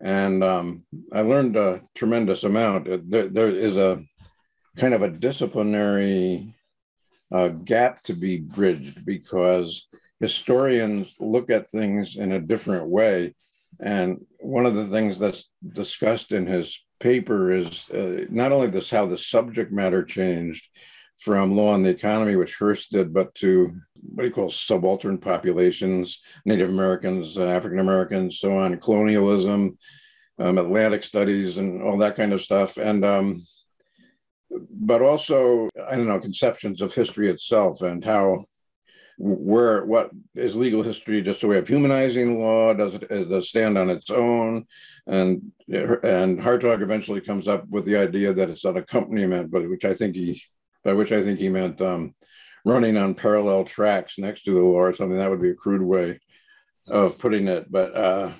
And 0.00 0.44
um, 0.44 0.84
I 1.12 1.22
learned 1.22 1.56
a 1.56 1.80
tremendous 1.94 2.44
amount. 2.44 3.10
There, 3.10 3.28
there 3.28 3.50
is 3.50 3.76
a 3.76 4.02
kind 4.76 4.94
of 4.94 5.02
a 5.02 5.10
disciplinary 5.10 6.54
uh, 7.32 7.48
gap 7.48 8.02
to 8.02 8.14
be 8.14 8.38
bridged 8.38 9.04
because 9.04 9.88
historians 10.20 11.14
look 11.20 11.50
at 11.50 11.68
things 11.68 12.16
in 12.16 12.32
a 12.32 12.40
different 12.40 12.88
way. 12.88 13.34
And 13.80 14.24
one 14.40 14.66
of 14.66 14.74
the 14.74 14.86
things 14.86 15.18
that's 15.18 15.48
discussed 15.72 16.32
in 16.32 16.46
his 16.46 16.82
paper 17.00 17.52
is 17.52 17.88
uh, 17.90 18.24
not 18.30 18.52
only 18.52 18.66
this 18.66 18.90
how 18.90 19.06
the 19.06 19.18
subject 19.18 19.72
matter 19.72 20.02
changed 20.04 20.68
from 21.18 21.56
law 21.56 21.74
and 21.74 21.84
the 21.84 21.90
economy, 21.90 22.36
which 22.36 22.56
Hurst 22.58 22.92
did, 22.92 23.12
but 23.12 23.34
to 23.36 23.72
what 24.14 24.24
he 24.24 24.30
calls 24.30 24.58
subaltern 24.58 25.18
populations, 25.18 26.20
Native 26.44 26.68
Americans, 26.68 27.38
uh, 27.38 27.46
African 27.46 27.80
Americans, 27.80 28.38
so 28.38 28.56
on, 28.56 28.78
colonialism, 28.78 29.76
um, 30.38 30.58
Atlantic 30.58 31.02
studies, 31.02 31.58
and 31.58 31.82
all 31.82 31.98
that 31.98 32.16
kind 32.16 32.32
of 32.32 32.40
stuff. 32.40 32.76
And 32.76 33.04
um, 33.04 33.46
but 34.70 35.02
also 35.02 35.68
I 35.88 35.96
don't 35.96 36.06
know 36.06 36.20
conceptions 36.20 36.80
of 36.80 36.94
history 36.94 37.30
itself 37.30 37.82
and 37.82 38.04
how 38.04 38.44
where 39.20 39.84
what 39.84 40.10
is 40.36 40.54
legal 40.54 40.82
history 40.82 41.20
just 41.22 41.42
a 41.42 41.48
way 41.48 41.58
of 41.58 41.66
humanizing 41.66 42.40
law? 42.40 42.72
Does 42.72 42.94
it, 42.94 43.08
does 43.08 43.48
stand 43.48 43.76
on 43.76 43.90
its 43.90 44.10
own? 44.10 44.66
And 45.06 45.52
and 45.68 46.40
hartog 46.40 46.82
eventually 46.82 47.20
comes 47.20 47.48
up 47.48 47.68
with 47.68 47.84
the 47.84 47.96
idea 47.96 48.32
that 48.32 48.50
it's 48.50 48.64
an 48.64 48.76
accompaniment 48.76 49.50
but 49.50 49.68
which 49.68 49.84
i 49.84 49.94
think 49.94 50.16
he 50.16 50.42
by 50.82 50.94
which 50.94 51.12
i 51.12 51.22
think 51.22 51.38
he 51.38 51.50
meant 51.50 51.82
um, 51.82 52.14
running 52.68 52.96
on 52.96 53.14
parallel 53.14 53.64
tracks 53.64 54.18
next 54.18 54.42
to 54.42 54.52
the 54.52 54.60
law 54.60 54.80
or 54.80 54.94
something. 54.94 55.16
That 55.16 55.30
would 55.30 55.42
be 55.42 55.50
a 55.50 55.54
crude 55.54 55.82
way 55.82 56.20
of 56.86 57.18
putting 57.18 57.48
it. 57.48 57.70
But 57.70 57.96
uh, 57.96 58.32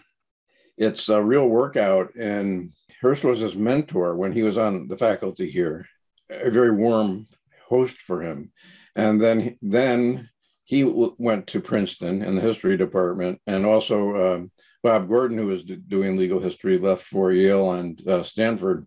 it's 0.77 1.09
a 1.09 1.23
real 1.23 1.47
workout. 1.47 2.15
And 2.15 2.73
Hurst 3.01 3.25
was 3.25 3.41
his 3.41 3.57
mentor 3.57 4.15
when 4.17 4.33
he 4.33 4.43
was 4.43 4.59
on 4.59 4.89
the 4.89 4.99
faculty 4.99 5.51
here 5.51 5.87
a 6.31 6.51
very 6.51 6.71
warm 6.71 7.27
host 7.69 8.01
for 8.01 8.23
him. 8.23 8.53
And 8.97 9.21
then 9.21 9.59
then 9.63 10.29
he 10.65 10.85
went 10.85 11.47
to 11.49 11.61
Princeton 11.61 12.23
in 12.23 12.35
the 12.35 12.43
history 12.43 12.77
department, 12.77 13.41
and 13.47 13.65
also 13.65 14.35
um, 14.35 14.51
Bob 14.83 15.09
Gordon, 15.09 15.39
who 15.39 15.47
was 15.47 15.65
doing 15.65 16.17
legal 16.17 16.41
history, 16.41 16.77
left 16.77 17.05
for 17.05 17.33
Yale 17.33 17.73
and 17.73 18.07
uh, 18.07 18.23
Stanford. 18.23 18.87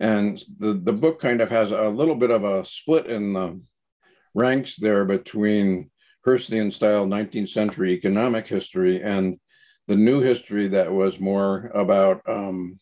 And 0.00 0.42
the, 0.58 0.72
the 0.72 0.92
book 0.92 1.20
kind 1.20 1.40
of 1.40 1.50
has 1.50 1.70
a 1.70 1.88
little 1.88 2.16
bit 2.16 2.32
of 2.32 2.42
a 2.42 2.64
split 2.64 3.06
in 3.06 3.32
the 3.32 3.60
ranks 4.34 4.76
there 4.76 5.04
between 5.04 5.90
Hurstian 6.26 6.72
style 6.72 7.06
19th 7.06 7.50
century 7.50 7.92
economic 7.92 8.48
history 8.48 9.02
and 9.02 9.38
the 9.86 9.96
new 9.96 10.20
history 10.20 10.68
that 10.68 10.92
was 10.92 11.20
more 11.20 11.70
about 11.74 12.22
um, 12.26 12.80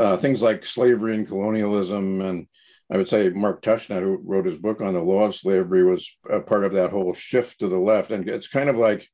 uh, 0.00 0.16
things 0.16 0.40
like 0.40 0.64
slavery 0.64 1.14
and 1.14 1.28
colonialism. 1.28 2.22
And 2.22 2.46
I 2.90 2.96
would 2.96 3.08
say 3.08 3.28
Mark 3.28 3.62
Tushnet, 3.62 4.00
who 4.00 4.18
wrote 4.24 4.46
his 4.46 4.58
book 4.58 4.80
on 4.80 4.94
the 4.94 5.00
law 5.00 5.24
of 5.24 5.36
slavery, 5.36 5.84
was 5.84 6.10
a 6.28 6.40
part 6.40 6.64
of 6.64 6.72
that 6.72 6.90
whole 6.90 7.12
shift 7.12 7.60
to 7.60 7.68
the 7.68 7.78
left. 7.78 8.10
And 8.10 8.26
it's 8.26 8.48
kind 8.48 8.70
of 8.70 8.76
like 8.76 9.06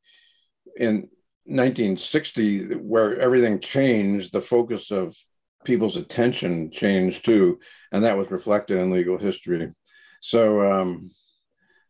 in 0.76 1.08
1960, 1.44 2.76
where 2.76 3.18
everything 3.18 3.58
changed, 3.58 4.32
the 4.32 4.40
focus 4.40 4.92
of 4.92 5.16
people's 5.64 5.96
attention 5.96 6.70
changed 6.70 7.24
too. 7.24 7.58
And 7.90 8.04
that 8.04 8.16
was 8.16 8.30
reflected 8.30 8.78
in 8.78 8.92
legal 8.92 9.18
history. 9.18 9.72
So, 10.20 10.72
um, 10.72 11.10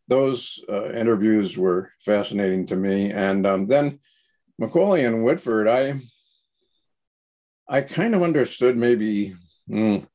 those 0.09 0.59
uh, 0.69 0.93
interviews 0.93 1.57
were 1.57 1.91
fascinating 2.05 2.65
to 2.67 2.75
me. 2.77 3.11
And 3.11 3.45
um, 3.45 3.67
then 3.67 3.99
Macaulay 4.57 5.03
and 5.03 5.23
Whitford, 5.23 5.67
I 5.67 5.99
I 7.69 7.81
kind 7.81 8.15
of 8.15 8.23
understood 8.23 8.77
maybe. 8.77 9.35
Mm, 9.69 10.07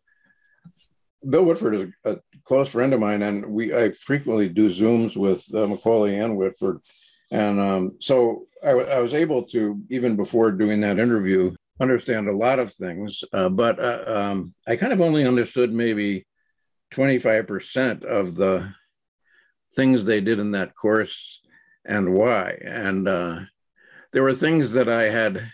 Bill 1.29 1.45
Whitford 1.45 1.75
is 1.75 1.91
a 2.05 2.17
close 2.45 2.69
friend 2.69 2.93
of 2.93 3.01
mine, 3.01 3.23
and 3.23 3.47
we 3.47 3.75
I 3.75 3.93
frequently 3.93 4.49
do 4.49 4.69
Zooms 4.69 5.17
with 5.17 5.45
uh, 5.55 5.67
Macaulay 5.67 6.19
and 6.19 6.37
Whitford, 6.37 6.81
and 7.31 7.61
um, 7.61 7.97
so 8.01 8.47
I, 8.65 8.71
I, 8.71 8.99
was 8.99 9.15
able 9.15 9.45
to 9.45 9.81
even 9.91 10.17
before 10.17 10.51
doing 10.51 10.81
that 10.81 10.99
interview 10.99 11.55
understand 11.81 12.29
a 12.29 12.37
lot 12.37 12.59
of 12.59 12.73
things, 12.73 13.23
uh, 13.33 13.49
but 13.49 13.79
uh, 13.79 14.05
um, 14.07 14.55
I 14.67 14.77
kind 14.77 14.93
of 14.93 15.01
only 15.01 15.27
understood 15.27 15.73
maybe 15.73 16.27
twenty 16.91 17.19
five 17.19 17.47
percent 17.47 18.05
of 18.05 18.35
the 18.35 18.75
things 19.75 20.05
they 20.05 20.21
did 20.21 20.39
in 20.39 20.53
that 20.53 20.75
course 20.75 21.41
and 21.85 22.15
why, 22.15 22.59
and 22.65 23.07
uh, 23.07 23.41
there 24.13 24.23
were 24.23 24.35
things 24.35 24.73
that 24.73 24.89
I 24.89 25.05
had 25.11 25.53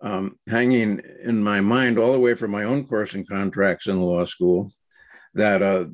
um, 0.00 0.38
hanging 0.48 1.00
in 1.24 1.42
my 1.42 1.60
mind 1.60 1.98
all 1.98 2.12
the 2.12 2.20
way 2.20 2.34
from 2.34 2.50
my 2.50 2.64
own 2.64 2.86
course 2.86 3.14
in 3.14 3.26
contracts 3.26 3.86
in 3.86 4.00
law 4.00 4.24
school 4.24 4.72
that 5.34 5.62
uh, 5.62 5.86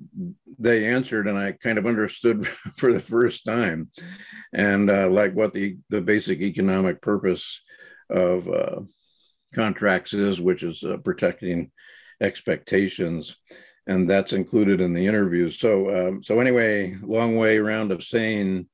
they 0.58 0.86
answered 0.86 1.28
and 1.28 1.38
I 1.38 1.52
kind 1.52 1.78
of 1.78 1.86
understood 1.86 2.46
for 2.76 2.92
the 2.92 3.00
first 3.00 3.44
time, 3.44 3.90
and 4.52 4.90
uh, 4.90 5.08
like 5.08 5.34
what 5.34 5.52
the 5.52 5.76
the 5.90 6.00
basic 6.00 6.40
economic 6.40 7.00
purpose 7.00 7.62
of 8.10 8.48
uh, 8.48 8.80
contracts 9.54 10.14
is, 10.14 10.40
which 10.40 10.62
is 10.62 10.82
uh, 10.82 10.96
protecting 10.98 11.70
expectations, 12.20 13.36
and 13.86 14.08
that's 14.08 14.32
included 14.32 14.80
in 14.80 14.94
the 14.94 15.06
interviews. 15.06 15.58
So 15.58 16.08
um, 16.08 16.22
so 16.22 16.40
anyway, 16.40 16.96
long 17.02 17.36
way 17.36 17.58
around 17.58 17.92
of 17.92 18.02
saying, 18.02 18.68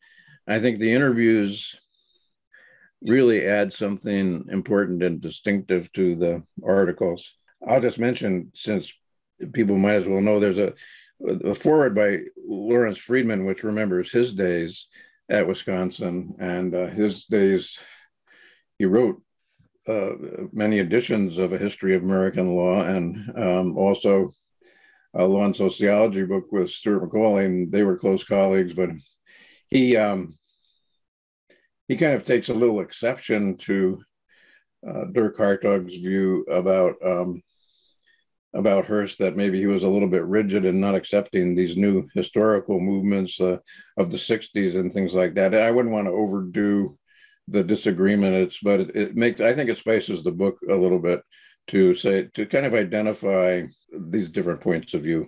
I 0.47 0.59
think 0.59 0.79
the 0.79 0.93
interviews 0.93 1.80
really 3.07 3.47
add 3.47 3.73
something 3.73 4.45
important 4.51 5.03
and 5.03 5.21
distinctive 5.21 5.91
to 5.93 6.15
the 6.15 6.43
articles. 6.65 7.35
I'll 7.67 7.81
just 7.81 7.99
mention, 7.99 8.53
since 8.55 8.93
people 9.53 9.79
might 9.79 9.95
as 9.95 10.07
well 10.07 10.21
know, 10.21 10.39
there's 10.39 10.59
a, 10.59 10.75
a 11.45 11.55
forward 11.55 11.95
by 11.95 12.21
Lawrence 12.47 12.99
Friedman, 12.99 13.47
which 13.47 13.65
remembers 13.65 14.13
his 14.13 14.35
days 14.35 14.89
at 15.31 15.47
Wisconsin 15.47 16.35
and 16.39 16.75
uh, 16.75 16.87
his 16.89 17.25
days. 17.25 17.79
He 18.79 18.85
wrote 18.87 19.23
uh, 19.87 20.11
many 20.53 20.79
editions 20.79 21.39
of 21.39 21.53
a 21.53 21.59
history 21.59 21.95
of 21.95 22.03
American 22.03 22.55
law 22.55 22.83
and 22.83 23.39
um, 23.39 23.79
also 23.79 24.33
a 25.15 25.25
law 25.25 25.45
and 25.45 25.57
sociology 25.57 26.25
book 26.25 26.53
with 26.53 26.71
Stuart 26.71 27.03
Macaulay, 27.03 27.47
and 27.47 27.73
they 27.73 27.83
were 27.83 27.99
close 27.99 28.25
colleagues. 28.25 28.75
But 28.75 28.91
he 29.69 29.97
um, 29.97 30.39
he 31.91 31.97
kind 31.97 32.15
of 32.15 32.25
takes 32.25 32.51
a 32.51 32.55
little 32.55 32.79
exception 32.79 33.57
to 33.57 34.01
uh, 34.89 35.07
Dirk 35.11 35.37
Hartog's 35.37 35.97
view 35.97 36.45
about 36.45 36.95
um, 37.05 37.43
about 38.55 38.85
Hurst 38.85 39.19
that 39.19 39.37
maybe 39.37 39.59
he 39.59 39.67
was 39.67 39.83
a 39.83 39.89
little 39.89 40.07
bit 40.07 40.25
rigid 40.25 40.65
in 40.65 40.79
not 40.79 40.95
accepting 40.95 41.57
these 41.57 41.77
new 41.77 42.07
historical 42.15 42.79
movements 42.79 43.41
uh, 43.41 43.59
of 43.97 44.13
the 44.13 44.17
60s 44.17 44.77
and 44.77 44.93
things 44.93 45.17
like 45.17 45.35
that. 45.35 45.53
I 45.53 45.73
wouldn't 45.73 45.93
want 45.93 46.07
to 46.07 46.13
overdo 46.13 46.97
the 47.49 47.65
disagreement. 47.65 48.37
It's 48.37 48.61
but 48.63 48.79
it, 48.79 48.95
it 48.95 49.17
makes 49.17 49.41
I 49.41 49.53
think 49.53 49.69
it 49.69 49.77
spices 49.77 50.23
the 50.23 50.31
book 50.31 50.59
a 50.71 50.75
little 50.77 51.01
bit 51.01 51.21
to 51.71 51.97
say 51.97 52.29
to 52.35 52.47
kind 52.47 52.67
of 52.67 52.75
identify 52.75 53.65
these 53.93 54.29
different 54.29 54.61
points 54.61 54.95
of 54.95 55.03
view. 55.03 55.27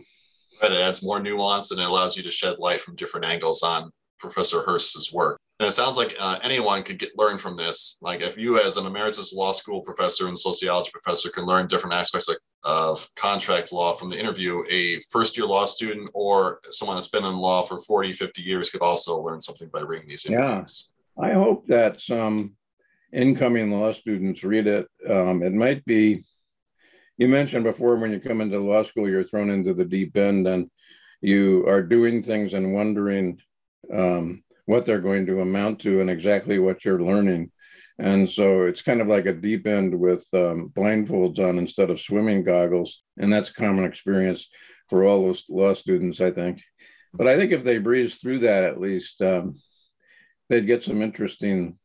But 0.61 0.70
it 0.70 0.81
adds 0.81 1.05
more 1.05 1.18
nuance 1.18 1.72
and 1.72 1.81
it 1.81 1.88
allows 1.88 2.16
you 2.16 2.22
to 2.22 2.31
shed 2.31 2.61
light 2.61 2.81
from 2.81 2.94
different 2.94 3.27
angles 3.27 3.64
on 3.64 3.90
Professor 4.20 4.62
Hurst's 4.62 5.12
work. 5.12 5.40
And 5.62 5.68
it 5.68 5.75
sounds 5.75 5.96
like 5.96 6.16
uh, 6.18 6.40
anyone 6.42 6.83
could 6.83 6.98
get 6.98 7.16
learn 7.16 7.38
from 7.38 7.55
this. 7.55 7.96
Like 8.01 8.25
if 8.25 8.37
you, 8.37 8.59
as 8.59 8.79
an 8.79 8.85
emeritus 8.85 9.33
law 9.33 9.53
school 9.53 9.81
professor 9.81 10.27
and 10.27 10.37
sociology 10.37 10.90
professor, 10.90 11.31
can 11.31 11.46
learn 11.46 11.68
different 11.68 11.94
aspects 11.94 12.29
of, 12.29 12.37
of 12.64 13.09
contract 13.14 13.72
law 13.72 13.92
from 13.92 14.11
the 14.11 14.18
interview, 14.18 14.64
a 14.68 15.01
first 15.12 15.37
year 15.37 15.46
law 15.46 15.64
student 15.64 16.11
or 16.14 16.59
someone 16.70 16.96
that's 16.96 17.11
been 17.11 17.25
in 17.25 17.37
law 17.37 17.62
for 17.62 17.79
40, 17.79 18.12
50 18.12 18.42
years 18.42 18.70
could 18.70 18.83
also 18.83 19.22
learn 19.22 19.40
something 19.40 19.68
by 19.72 19.83
reading 19.83 20.09
these 20.09 20.27
interviews. 20.27 20.90
Yeah. 21.16 21.25
I 21.25 21.33
hope 21.35 21.68
that 21.68 22.01
some 22.01 22.57
incoming 23.12 23.70
law 23.70 23.92
students 23.92 24.42
read 24.42 24.66
it. 24.66 24.88
Um, 25.09 25.44
it 25.44 25.53
might 25.53 25.85
be, 25.85 26.25
you 27.18 27.29
mentioned 27.29 27.62
before 27.62 27.94
when 27.98 28.11
you 28.11 28.18
come 28.18 28.40
into 28.40 28.59
law 28.59 28.83
school, 28.83 29.09
you're 29.09 29.22
thrown 29.22 29.48
into 29.48 29.75
the 29.75 29.85
deep 29.85 30.16
end 30.16 30.48
and 30.48 30.68
you 31.20 31.64
are 31.68 31.85
doing 31.85 32.20
things 32.20 32.53
and 32.53 32.75
wondering 32.75 33.40
um, 33.92 34.42
what 34.66 34.87
they're 34.87 35.01
going 35.01 35.27
to 35.27 35.40
amount 35.40 35.81
to 35.81 36.01
and 36.01 36.11
exactly 36.11 36.59
what 36.59 36.85
you're 36.85 37.03
learning. 37.03 37.51
And 37.98 38.29
so 38.29 38.62
it's 38.62 38.83
kind 38.83 39.01
of 39.01 39.07
like 39.07 39.27
a 39.27 39.33
deep 39.33 39.66
end 39.66 39.94
with 39.98 40.27
um, 40.33 40.70
blindfolds 40.75 41.38
on 41.38 41.59
instead 41.59 41.90
of 41.90 42.01
swimming 42.01 42.42
goggles. 42.42 43.03
And 43.18 43.33
that's 43.33 43.51
common 43.51 43.85
experience 43.85 44.48
for 44.88 45.05
all 45.05 45.22
those 45.22 45.44
law 45.48 45.75
students, 45.75 46.20
I 46.20 46.31
think. 46.31 46.62
But 47.14 47.29
I 47.29 47.37
think 47.37 47.53
if 47.53 47.64
they 47.64 47.79
breeze 47.79 48.16
through 48.16 48.40
that, 48.40 48.64
at 48.64 48.81
least 48.81 49.20
um, 49.20 49.57
they'd 50.48 50.66
get 50.66 50.85
some 50.85 51.03
interesting 51.03 51.79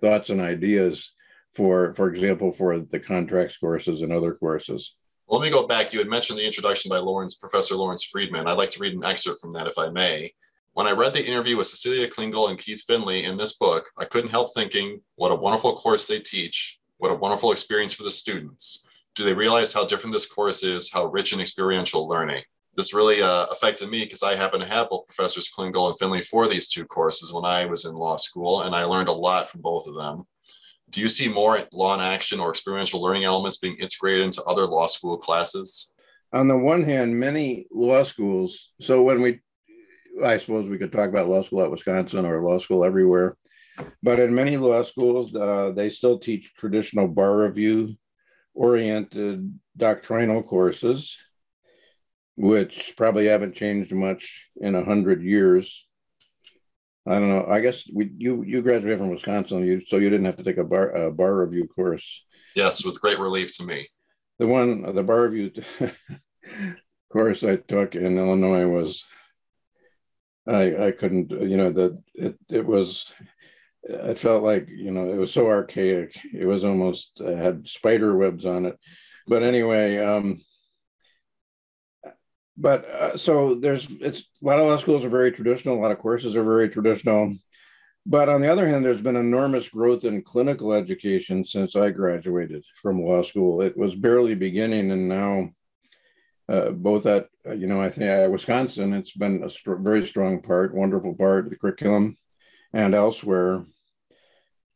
thoughts 0.00 0.30
and 0.30 0.40
ideas 0.40 1.12
for, 1.54 1.94
for 1.94 2.08
example, 2.08 2.52
for 2.52 2.80
the 2.80 2.98
contracts 2.98 3.56
courses 3.56 4.02
and 4.02 4.12
other 4.12 4.34
courses. 4.34 4.96
Well, 5.26 5.40
let 5.40 5.46
me 5.46 5.52
go 5.52 5.66
back. 5.66 5.92
You 5.92 6.00
had 6.00 6.08
mentioned 6.08 6.38
the 6.38 6.44
introduction 6.44 6.88
by 6.88 6.98
Lawrence, 6.98 7.34
Professor 7.34 7.76
Lawrence 7.76 8.04
Friedman. 8.04 8.46
I'd 8.46 8.58
like 8.58 8.70
to 8.70 8.80
read 8.80 8.94
an 8.94 9.04
excerpt 9.04 9.40
from 9.40 9.52
that, 9.54 9.66
if 9.66 9.78
I 9.78 9.88
may. 9.88 10.32
When 10.74 10.88
I 10.88 10.90
read 10.90 11.12
the 11.12 11.24
interview 11.24 11.56
with 11.56 11.68
Cecilia 11.68 12.08
Klingele 12.08 12.50
and 12.50 12.58
Keith 12.58 12.82
Findley 12.82 13.22
in 13.22 13.36
this 13.36 13.52
book, 13.52 13.88
I 13.96 14.04
couldn't 14.04 14.30
help 14.30 14.52
thinking, 14.52 15.00
what 15.14 15.30
a 15.30 15.36
wonderful 15.36 15.76
course 15.76 16.08
they 16.08 16.18
teach, 16.18 16.80
what 16.98 17.12
a 17.12 17.14
wonderful 17.14 17.52
experience 17.52 17.94
for 17.94 18.02
the 18.02 18.10
students. 18.10 18.84
Do 19.14 19.22
they 19.22 19.34
realize 19.34 19.72
how 19.72 19.86
different 19.86 20.12
this 20.12 20.26
course 20.26 20.64
is, 20.64 20.90
how 20.90 21.06
rich 21.06 21.32
in 21.32 21.38
experiential 21.38 22.08
learning? 22.08 22.42
This 22.74 22.92
really 22.92 23.22
uh, 23.22 23.46
affected 23.52 23.88
me 23.88 24.02
because 24.02 24.24
I 24.24 24.34
happen 24.34 24.58
to 24.58 24.66
have 24.66 24.88
both 24.88 25.06
professors 25.06 25.48
Klingele 25.48 25.90
and 25.90 25.96
Findley 25.96 26.22
for 26.22 26.48
these 26.48 26.66
two 26.66 26.84
courses 26.84 27.32
when 27.32 27.44
I 27.44 27.66
was 27.66 27.84
in 27.84 27.94
law 27.94 28.16
school, 28.16 28.62
and 28.62 28.74
I 28.74 28.82
learned 28.82 29.08
a 29.08 29.12
lot 29.12 29.48
from 29.48 29.60
both 29.60 29.86
of 29.86 29.94
them. 29.94 30.26
Do 30.90 31.00
you 31.00 31.08
see 31.08 31.28
more 31.28 31.60
law 31.72 31.94
in 31.94 32.00
action 32.00 32.40
or 32.40 32.50
experiential 32.50 33.00
learning 33.00 33.22
elements 33.22 33.58
being 33.58 33.76
integrated 33.76 34.24
into 34.24 34.42
other 34.42 34.66
law 34.66 34.88
school 34.88 35.18
classes? 35.18 35.92
On 36.32 36.48
the 36.48 36.58
one 36.58 36.82
hand, 36.82 37.16
many 37.16 37.68
law 37.70 38.02
schools, 38.02 38.72
so 38.80 39.04
when 39.04 39.22
we 39.22 39.38
I 40.22 40.38
suppose 40.38 40.68
we 40.68 40.78
could 40.78 40.92
talk 40.92 41.08
about 41.08 41.28
law 41.28 41.42
school 41.42 41.62
at 41.62 41.70
Wisconsin 41.70 42.24
or 42.24 42.42
law 42.42 42.58
school 42.58 42.84
everywhere. 42.84 43.36
But 44.02 44.20
in 44.20 44.34
many 44.34 44.56
law 44.56 44.84
schools, 44.84 45.34
uh, 45.34 45.72
they 45.74 45.88
still 45.88 46.18
teach 46.18 46.54
traditional 46.54 47.08
bar 47.08 47.38
review 47.38 47.96
oriented 48.54 49.58
doctrinal 49.76 50.42
courses, 50.42 51.18
which 52.36 52.94
probably 52.96 53.26
haven't 53.26 53.56
changed 53.56 53.92
much 53.92 54.48
in 54.60 54.74
a 54.74 54.84
hundred 54.84 55.22
years. 55.22 55.86
I 57.06 57.14
don't 57.14 57.28
know. 57.28 57.46
I 57.46 57.60
guess 57.60 57.84
we, 57.92 58.12
you 58.16 58.44
you 58.44 58.62
graduated 58.62 58.98
from 58.98 59.10
Wisconsin, 59.10 59.66
you, 59.66 59.82
so 59.84 59.98
you 59.98 60.08
didn't 60.08 60.26
have 60.26 60.36
to 60.36 60.44
take 60.44 60.56
a 60.56 60.64
bar 60.64 60.90
a 60.90 61.10
bar 61.10 61.36
review 61.44 61.66
course. 61.66 62.24
Yes, 62.54 62.84
with 62.84 63.00
great 63.00 63.18
relief 63.18 63.56
to 63.58 63.66
me. 63.66 63.88
The 64.38 64.46
one 64.46 64.94
the 64.94 65.02
bar 65.02 65.28
review 65.28 65.50
course 67.12 67.44
I 67.44 67.56
took 67.56 67.94
in 67.94 68.18
Illinois 68.18 68.66
was 68.66 69.04
I 70.46 70.86
I 70.86 70.90
couldn't 70.92 71.30
you 71.30 71.56
know 71.56 71.70
that 71.70 72.02
it 72.14 72.36
it 72.48 72.66
was 72.66 73.12
it 73.82 74.18
felt 74.18 74.42
like 74.42 74.68
you 74.68 74.90
know 74.90 75.10
it 75.10 75.16
was 75.16 75.32
so 75.32 75.46
archaic. 75.48 76.16
It 76.32 76.46
was 76.46 76.64
almost 76.64 77.20
had 77.24 77.68
spider 77.68 78.16
webs 78.16 78.44
on 78.44 78.66
it. 78.66 78.78
But 79.26 79.42
anyway 79.42 79.98
um 79.98 80.40
but 82.56 82.84
uh, 82.84 83.16
so 83.16 83.54
there's 83.56 83.90
it's 84.00 84.20
a 84.42 84.46
lot 84.46 84.58
of 84.58 84.66
law 84.66 84.76
schools 84.76 85.04
are 85.04 85.08
very 85.08 85.32
traditional 85.32 85.76
a 85.76 85.80
lot 85.80 85.90
of 85.90 85.98
courses 85.98 86.36
are 86.36 86.44
very 86.44 86.68
traditional. 86.68 87.34
But 88.06 88.28
on 88.28 88.42
the 88.42 88.52
other 88.52 88.68
hand 88.68 88.84
there's 88.84 89.00
been 89.00 89.16
enormous 89.16 89.68
growth 89.68 90.04
in 90.04 90.22
clinical 90.22 90.72
education 90.74 91.46
since 91.46 91.74
i 91.74 91.90
graduated 91.90 92.62
from 92.82 93.02
law 93.02 93.22
school. 93.22 93.62
It 93.62 93.76
was 93.76 93.94
barely 93.94 94.34
beginning 94.34 94.90
and 94.90 95.08
now 95.08 95.50
uh, 96.48 96.70
both 96.70 97.06
at 97.06 97.28
uh, 97.46 97.52
you 97.52 97.66
know 97.66 97.80
I 97.80 97.90
think 97.90 98.06
at 98.06 98.30
Wisconsin, 98.30 98.92
it's 98.92 99.16
been 99.16 99.42
a 99.42 99.50
st- 99.50 99.80
very 99.80 100.06
strong 100.06 100.42
part, 100.42 100.74
wonderful 100.74 101.14
part 101.14 101.44
of 101.44 101.50
the 101.50 101.56
curriculum, 101.56 102.16
and 102.72 102.94
elsewhere. 102.94 103.64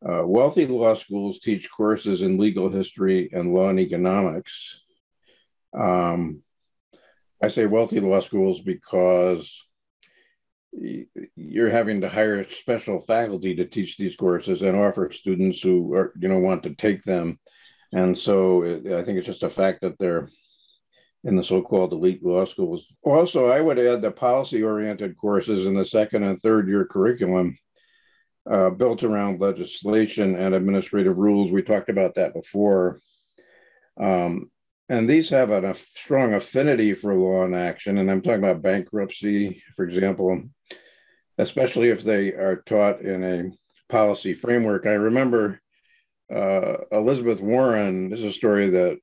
Uh, 0.08 0.22
wealthy 0.24 0.64
law 0.66 0.94
schools 0.94 1.40
teach 1.40 1.68
courses 1.70 2.22
in 2.22 2.38
legal 2.38 2.70
history 2.70 3.28
and 3.32 3.52
law 3.52 3.68
and 3.68 3.80
economics. 3.80 4.80
Um, 5.76 6.42
I 7.42 7.48
say 7.48 7.66
wealthy 7.66 7.98
law 8.00 8.20
schools 8.20 8.60
because 8.60 9.60
you're 10.72 11.70
having 11.70 12.00
to 12.00 12.08
hire 12.08 12.48
special 12.48 13.00
faculty 13.00 13.54
to 13.56 13.64
teach 13.64 13.96
these 13.96 14.16
courses 14.16 14.62
and 14.62 14.76
offer 14.76 15.10
students 15.10 15.60
who 15.60 15.94
are 15.94 16.12
you 16.20 16.28
know 16.28 16.38
want 16.38 16.62
to 16.62 16.74
take 16.74 17.02
them 17.02 17.38
and 17.92 18.18
so 18.18 18.62
it, 18.62 18.86
i 18.92 19.02
think 19.02 19.16
it's 19.16 19.26
just 19.26 19.42
a 19.42 19.50
fact 19.50 19.80
that 19.80 19.98
they're 19.98 20.28
in 21.24 21.36
the 21.36 21.42
so-called 21.42 21.92
elite 21.92 22.24
law 22.24 22.44
schools. 22.44 22.86
Also, 23.02 23.48
I 23.48 23.60
would 23.60 23.78
add 23.78 24.02
the 24.02 24.10
policy-oriented 24.10 25.16
courses 25.16 25.66
in 25.66 25.74
the 25.74 25.84
second 25.84 26.22
and 26.22 26.40
third 26.40 26.68
year 26.68 26.84
curriculum 26.84 27.58
uh, 28.48 28.70
built 28.70 29.02
around 29.02 29.40
legislation 29.40 30.36
and 30.36 30.54
administrative 30.54 31.16
rules. 31.18 31.50
We 31.50 31.62
talked 31.62 31.90
about 31.90 32.14
that 32.14 32.34
before. 32.34 33.00
Um, 34.00 34.50
and 34.88 35.08
these 35.08 35.28
have 35.30 35.50
a, 35.50 35.74
strong 35.74 36.34
affinity 36.34 36.94
for 36.94 37.14
law 37.14 37.44
and 37.44 37.54
action. 37.54 37.98
And 37.98 38.10
I'm 38.10 38.22
talking 38.22 38.42
about 38.42 38.62
bankruptcy, 38.62 39.62
for 39.76 39.84
example, 39.84 40.44
especially 41.36 41.90
if 41.90 42.02
they 42.02 42.28
are 42.28 42.62
taught 42.64 43.02
in 43.02 43.24
a 43.24 43.92
policy 43.92 44.32
framework. 44.32 44.86
I 44.86 44.92
remember 44.92 45.60
uh, 46.34 46.76
Elizabeth 46.90 47.40
Warren, 47.40 48.08
this 48.08 48.20
is 48.20 48.26
a 48.26 48.32
story 48.32 48.70
that 48.70 48.98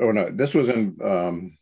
oh 0.00 0.10
no, 0.10 0.30
this 0.30 0.54
was 0.54 0.68
in. 0.68 0.96
Um, 1.02 1.58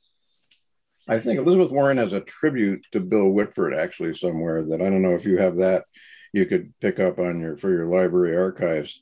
I 1.09 1.19
think 1.19 1.39
Elizabeth 1.39 1.73
Warren 1.73 1.97
has 1.99 2.13
a 2.13 2.21
tribute 2.21 2.87
to 2.93 3.01
Bill 3.01 3.29
Whitford 3.29 3.75
actually 3.75 4.15
somewhere 4.15 4.63
that 4.65 4.81
I 4.81 4.85
don't 4.85 5.03
know 5.03 5.15
if 5.15 5.25
you 5.25 5.39
have 5.39 5.57
that 5.57 5.85
you 6.33 6.47
could 6.47 6.73
pick 6.81 7.01
up 7.01 7.19
on 7.19 7.41
your 7.41 7.57
for 7.57 7.71
your 7.71 7.87
library 7.87 8.37
archives, 8.37 9.01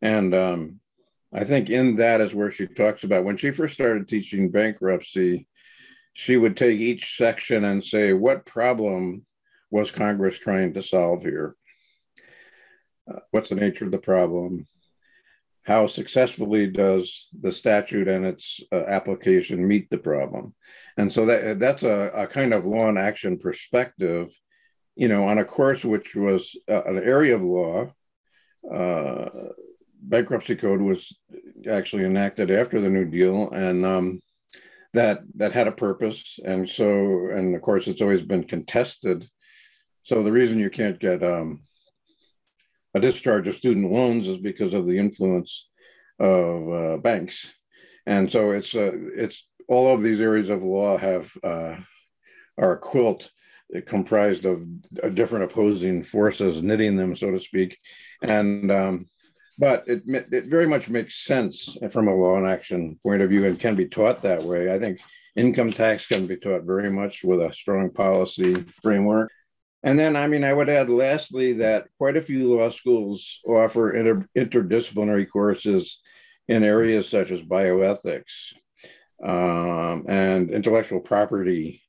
and 0.00 0.34
um, 0.34 0.80
I 1.32 1.44
think 1.44 1.70
in 1.70 1.96
that 1.96 2.20
is 2.20 2.34
where 2.34 2.50
she 2.50 2.66
talks 2.66 3.04
about 3.04 3.24
when 3.24 3.36
she 3.36 3.50
first 3.50 3.74
started 3.74 4.08
teaching 4.08 4.50
bankruptcy, 4.50 5.46
she 6.12 6.36
would 6.36 6.56
take 6.56 6.80
each 6.80 7.16
section 7.16 7.64
and 7.64 7.84
say 7.84 8.12
what 8.12 8.46
problem 8.46 9.24
was 9.70 9.90
Congress 9.90 10.38
trying 10.38 10.74
to 10.74 10.82
solve 10.82 11.22
here. 11.22 11.54
Uh, 13.10 13.20
what's 13.30 13.50
the 13.50 13.54
nature 13.54 13.84
of 13.84 13.92
the 13.92 13.98
problem? 13.98 14.66
How 15.70 15.86
successfully 15.86 16.66
does 16.66 17.28
the 17.40 17.52
statute 17.52 18.08
and 18.08 18.24
its 18.26 18.60
uh, 18.72 18.84
application 18.98 19.68
meet 19.72 19.88
the 19.88 19.98
problem? 19.98 20.54
And 20.96 21.12
so 21.12 21.26
that 21.26 21.60
that's 21.60 21.84
a, 21.84 21.98
a, 22.22 22.26
kind 22.26 22.52
of 22.52 22.66
law 22.66 22.88
and 22.88 22.98
action 22.98 23.38
perspective 23.38 24.26
you 24.96 25.08
know 25.08 25.28
on 25.28 25.38
a 25.38 25.44
course 25.44 25.82
which 25.84 26.16
was 26.16 26.42
uh, 26.68 26.82
an 26.84 26.98
area 26.98 27.34
of 27.36 27.42
law 27.42 27.76
uh, 28.78 29.28
bankruptcy 30.02 30.56
code 30.56 30.80
was 30.80 31.00
actually 31.70 32.04
enacted 32.04 32.50
after 32.50 32.80
the 32.80 32.88
new 32.88 33.06
deal 33.06 33.50
and 33.50 33.86
um, 33.86 34.20
that 34.92 35.20
that 35.36 35.52
had 35.52 35.68
a 35.68 35.72
purpose. 35.72 36.38
And 36.44 36.68
so 36.68 36.84
and 37.34 37.54
of 37.54 37.62
course 37.62 37.86
it's 37.88 38.02
always 38.02 38.22
been 38.22 38.44
contested. 38.44 39.28
So 40.02 40.22
the 40.22 40.32
reason 40.32 40.58
you 40.58 40.70
can't 40.70 40.98
get 40.98 41.22
um, 41.22 41.62
a 42.94 43.00
discharge 43.00 43.48
of 43.48 43.54
student 43.56 43.90
loans 43.90 44.28
is 44.28 44.38
because 44.38 44.74
of 44.74 44.86
the 44.86 44.98
influence 44.98 45.68
of 46.18 46.72
uh, 46.72 46.96
banks, 46.98 47.52
and 48.06 48.30
so 48.30 48.50
it's 48.50 48.74
uh, 48.74 48.92
it's 49.16 49.46
all 49.68 49.94
of 49.94 50.02
these 50.02 50.20
areas 50.20 50.50
of 50.50 50.62
law 50.62 50.98
have 50.98 51.32
uh, 51.44 51.76
are 52.58 52.72
a 52.72 52.78
quilt 52.78 53.30
comprised 53.86 54.44
of 54.44 54.66
different 55.14 55.44
opposing 55.44 56.02
forces 56.02 56.62
knitting 56.62 56.96
them, 56.96 57.14
so 57.14 57.30
to 57.30 57.40
speak. 57.40 57.78
And 58.22 58.70
um, 58.70 59.06
but 59.58 59.84
it, 59.86 60.02
it 60.32 60.46
very 60.46 60.66
much 60.66 60.88
makes 60.88 61.24
sense 61.24 61.76
from 61.90 62.08
a 62.08 62.14
law 62.14 62.36
and 62.36 62.48
action 62.48 62.98
point 63.02 63.22
of 63.22 63.30
view 63.30 63.46
and 63.46 63.60
can 63.60 63.76
be 63.76 63.86
taught 63.86 64.22
that 64.22 64.42
way. 64.42 64.72
I 64.72 64.78
think 64.78 65.00
income 65.36 65.70
tax 65.70 66.06
can 66.06 66.26
be 66.26 66.36
taught 66.36 66.62
very 66.62 66.90
much 66.90 67.22
with 67.22 67.40
a 67.40 67.52
strong 67.52 67.90
policy 67.90 68.64
framework. 68.82 69.30
And 69.82 69.98
then, 69.98 70.14
I 70.14 70.26
mean, 70.26 70.44
I 70.44 70.52
would 70.52 70.68
add 70.68 70.90
lastly 70.90 71.54
that 71.54 71.86
quite 71.96 72.16
a 72.16 72.22
few 72.22 72.54
law 72.54 72.70
schools 72.70 73.40
offer 73.46 73.92
inter- 73.92 74.28
interdisciplinary 74.36 75.26
courses 75.30 76.00
in 76.48 76.64
areas 76.64 77.08
such 77.08 77.30
as 77.30 77.40
bioethics 77.40 78.52
um, 79.24 80.04
and 80.08 80.50
intellectual 80.50 81.00
property 81.00 81.82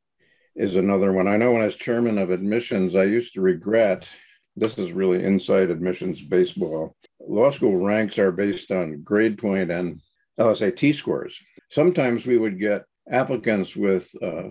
is 0.55 0.75
another 0.75 1.11
one. 1.11 1.27
I 1.27 1.37
know 1.37 1.51
when 1.51 1.61
I 1.61 1.65
was 1.65 1.75
chairman 1.75 2.17
of 2.17 2.29
admissions, 2.29 2.95
I 2.95 3.03
used 3.03 3.33
to 3.33 3.41
regret 3.41 4.07
this 4.55 4.77
is 4.77 4.91
really 4.91 5.23
inside 5.23 5.69
admissions 5.69 6.21
baseball. 6.21 6.95
Law 7.19 7.51
school 7.51 7.77
ranks 7.77 8.19
are 8.19 8.31
based 8.31 8.69
on 8.71 9.01
grade 9.01 9.37
point 9.37 9.71
and 9.71 10.01
LSAT 10.39 10.93
scores. 10.93 11.39
Sometimes 11.69 12.25
we 12.25 12.37
would 12.37 12.59
get 12.59 12.83
applicants 13.09 13.75
with 13.75 14.13
uh, 14.21 14.49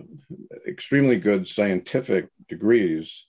extremely 0.67 1.17
good 1.17 1.47
scientific 1.47 2.27
degrees 2.49 3.25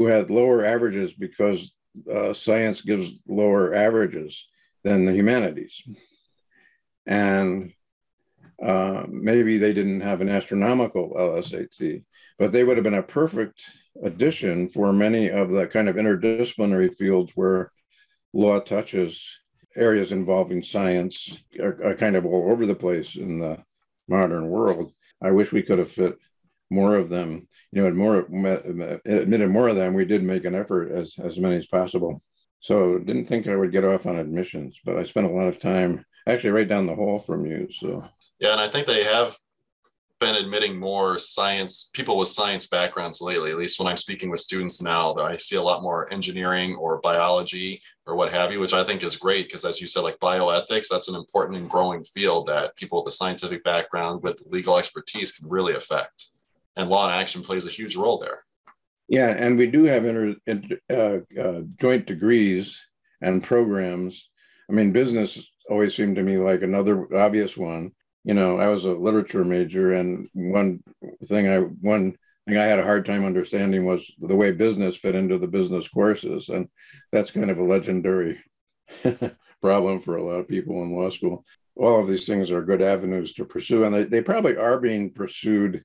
who 0.00 0.06
had 0.06 0.30
lower 0.30 0.64
averages 0.64 1.12
because 1.12 1.72
uh, 2.10 2.32
science 2.32 2.80
gives 2.80 3.10
lower 3.28 3.74
averages 3.74 4.48
than 4.82 5.04
the 5.04 5.12
humanities. 5.12 5.82
And 7.04 7.74
uh, 8.64 9.04
maybe 9.10 9.58
they 9.58 9.74
didn't 9.74 10.00
have 10.00 10.22
an 10.22 10.30
astronomical 10.30 11.12
LSAT, 11.18 12.02
but 12.38 12.50
they 12.50 12.64
would 12.64 12.78
have 12.78 12.84
been 12.84 12.94
a 12.94 13.02
perfect 13.02 13.60
addition 14.02 14.70
for 14.70 14.90
many 14.90 15.28
of 15.28 15.50
the 15.50 15.66
kind 15.66 15.86
of 15.86 15.96
interdisciplinary 15.96 16.94
fields 16.94 17.32
where 17.34 17.70
law 18.32 18.58
touches 18.58 19.38
areas 19.76 20.12
involving 20.12 20.62
science 20.62 21.42
are, 21.60 21.78
are, 21.84 21.94
kind 21.94 22.16
of 22.16 22.24
all 22.24 22.50
over 22.50 22.64
the 22.64 22.74
place 22.74 23.16
in 23.16 23.38
the 23.38 23.62
modern 24.08 24.48
world. 24.48 24.94
I 25.22 25.30
wish 25.30 25.52
we 25.52 25.62
could 25.62 25.78
have 25.78 25.92
fit 25.92 26.16
more 26.70 26.96
of 26.96 27.08
them, 27.08 27.48
you 27.72 27.82
know, 27.82 27.88
and 27.88 27.96
more 27.96 28.18
uh, 28.18 28.98
admitted 29.04 29.50
more 29.50 29.68
of 29.68 29.76
them. 29.76 29.94
We 29.94 30.04
did 30.04 30.22
make 30.22 30.44
an 30.44 30.54
effort 30.54 30.92
as 30.92 31.14
as 31.22 31.38
many 31.38 31.56
as 31.56 31.66
possible. 31.66 32.22
So 32.60 32.98
didn't 32.98 33.26
think 33.26 33.48
I 33.48 33.56
would 33.56 33.72
get 33.72 33.84
off 33.84 34.06
on 34.06 34.16
admissions, 34.16 34.78
but 34.84 34.96
I 34.96 35.02
spent 35.02 35.26
a 35.26 35.30
lot 35.30 35.48
of 35.48 35.58
time 35.58 36.04
actually 36.28 36.50
right 36.50 36.68
down 36.68 36.86
the 36.86 36.94
hall 36.94 37.18
from 37.18 37.46
you. 37.46 37.68
So 37.70 38.04
yeah, 38.38 38.52
and 38.52 38.60
I 38.60 38.68
think 38.68 38.86
they 38.86 39.04
have 39.04 39.36
been 40.20 40.36
admitting 40.36 40.78
more 40.78 41.16
science 41.16 41.90
people 41.94 42.18
with 42.18 42.28
science 42.28 42.66
backgrounds 42.66 43.22
lately. 43.22 43.50
At 43.50 43.56
least 43.56 43.78
when 43.78 43.88
I'm 43.88 43.96
speaking 43.96 44.28
with 44.28 44.40
students 44.40 44.82
now, 44.82 45.14
I 45.14 45.38
see 45.38 45.56
a 45.56 45.62
lot 45.62 45.82
more 45.82 46.12
engineering 46.12 46.76
or 46.76 47.00
biology 47.00 47.80
or 48.06 48.14
what 48.14 48.30
have 48.32 48.52
you, 48.52 48.60
which 48.60 48.74
I 48.74 48.84
think 48.84 49.02
is 49.02 49.16
great 49.16 49.46
because, 49.46 49.64
as 49.64 49.80
you 49.80 49.86
said, 49.86 50.02
like 50.02 50.18
bioethics, 50.18 50.88
that's 50.90 51.08
an 51.08 51.14
important 51.14 51.58
and 51.58 51.70
growing 51.70 52.04
field 52.04 52.46
that 52.48 52.76
people 52.76 53.02
with 53.02 53.12
a 53.12 53.16
scientific 53.16 53.64
background 53.64 54.22
with 54.22 54.44
legal 54.46 54.76
expertise 54.76 55.32
can 55.32 55.48
really 55.48 55.74
affect. 55.74 56.26
And 56.80 56.90
law 56.90 57.06
in 57.08 57.14
action 57.14 57.42
plays 57.42 57.66
a 57.66 57.70
huge 57.70 57.96
role 57.96 58.18
there. 58.18 58.44
Yeah, 59.08 59.28
and 59.28 59.58
we 59.58 59.66
do 59.66 59.84
have 59.84 60.04
inter, 60.04 60.34
inter, 60.46 60.78
uh, 60.88 61.40
uh, 61.40 61.60
joint 61.80 62.06
degrees 62.06 62.80
and 63.20 63.42
programs. 63.42 64.28
I 64.68 64.72
mean, 64.72 64.92
business 64.92 65.50
always 65.68 65.94
seemed 65.94 66.16
to 66.16 66.22
me 66.22 66.36
like 66.36 66.62
another 66.62 67.14
obvious 67.16 67.56
one 67.56 67.92
you 68.24 68.34
know, 68.34 68.58
I 68.58 68.68
was 68.68 68.84
a 68.84 68.92
literature 68.92 69.44
major, 69.44 69.94
and 69.94 70.28
one 70.34 70.82
thing 71.24 71.48
I 71.48 71.58
one 71.58 72.16
thing 72.46 72.58
I 72.58 72.64
had 72.64 72.78
a 72.78 72.84
hard 72.84 73.06
time 73.06 73.24
understanding 73.24 73.86
was 73.86 74.10
the 74.18 74.36
way 74.36 74.52
business 74.52 74.96
fit 74.96 75.14
into 75.14 75.38
the 75.38 75.46
business 75.46 75.88
courses, 75.88 76.48
and 76.48 76.68
that's 77.12 77.30
kind 77.30 77.50
of 77.50 77.58
a 77.58 77.64
legendary 77.64 78.38
problem 79.62 80.00
for 80.00 80.16
a 80.16 80.22
lot 80.22 80.40
of 80.40 80.48
people 80.48 80.82
in 80.82 80.94
law 80.94 81.10
school. 81.10 81.44
All 81.76 82.00
of 82.00 82.08
these 82.08 82.26
things 82.26 82.50
are 82.50 82.62
good 82.62 82.82
avenues 82.82 83.32
to 83.34 83.46
pursue, 83.46 83.84
and 83.84 83.94
they, 83.94 84.04
they 84.04 84.22
probably 84.22 84.56
are 84.56 84.78
being 84.78 85.12
pursued 85.12 85.82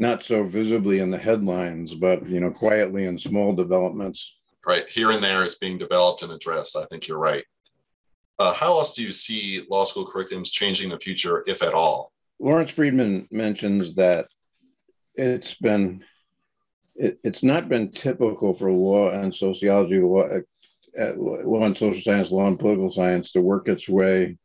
not 0.00 0.24
so 0.24 0.44
visibly 0.44 0.98
in 0.98 1.10
the 1.10 1.18
headlines, 1.18 1.94
but 1.94 2.28
you 2.28 2.40
know, 2.40 2.50
quietly 2.50 3.04
in 3.04 3.18
small 3.18 3.54
developments. 3.54 4.36
Right 4.66 4.88
here 4.88 5.10
and 5.10 5.22
there, 5.22 5.42
it's 5.42 5.56
being 5.56 5.78
developed 5.78 6.22
and 6.22 6.32
addressed. 6.32 6.76
I 6.76 6.84
think 6.86 7.06
you're 7.06 7.18
right. 7.18 7.44
Uh, 8.38 8.54
how 8.54 8.78
else 8.78 8.94
do 8.94 9.02
you 9.02 9.12
see 9.12 9.66
law 9.70 9.84
school 9.84 10.06
curriculums 10.06 10.50
changing 10.50 10.88
the 10.88 10.98
future, 10.98 11.44
if 11.46 11.62
at 11.62 11.74
all? 11.74 12.12
Lawrence 12.38 12.70
Friedman 12.70 13.28
mentions 13.30 13.94
that 13.94 14.26
it's 15.14 15.54
been 15.54 16.02
it, 16.96 17.18
it's 17.22 17.42
not 17.42 17.68
been 17.68 17.92
typical 17.92 18.52
for 18.52 18.70
law 18.72 19.10
and 19.10 19.34
sociology, 19.34 20.00
law, 20.00 20.28
uh, 20.98 21.12
law 21.16 21.64
and 21.64 21.76
social 21.76 22.00
science, 22.00 22.30
law 22.30 22.46
and 22.46 22.58
political 22.58 22.90
science 22.90 23.32
to 23.32 23.40
work 23.40 23.68
its 23.68 23.88
way 23.88 24.36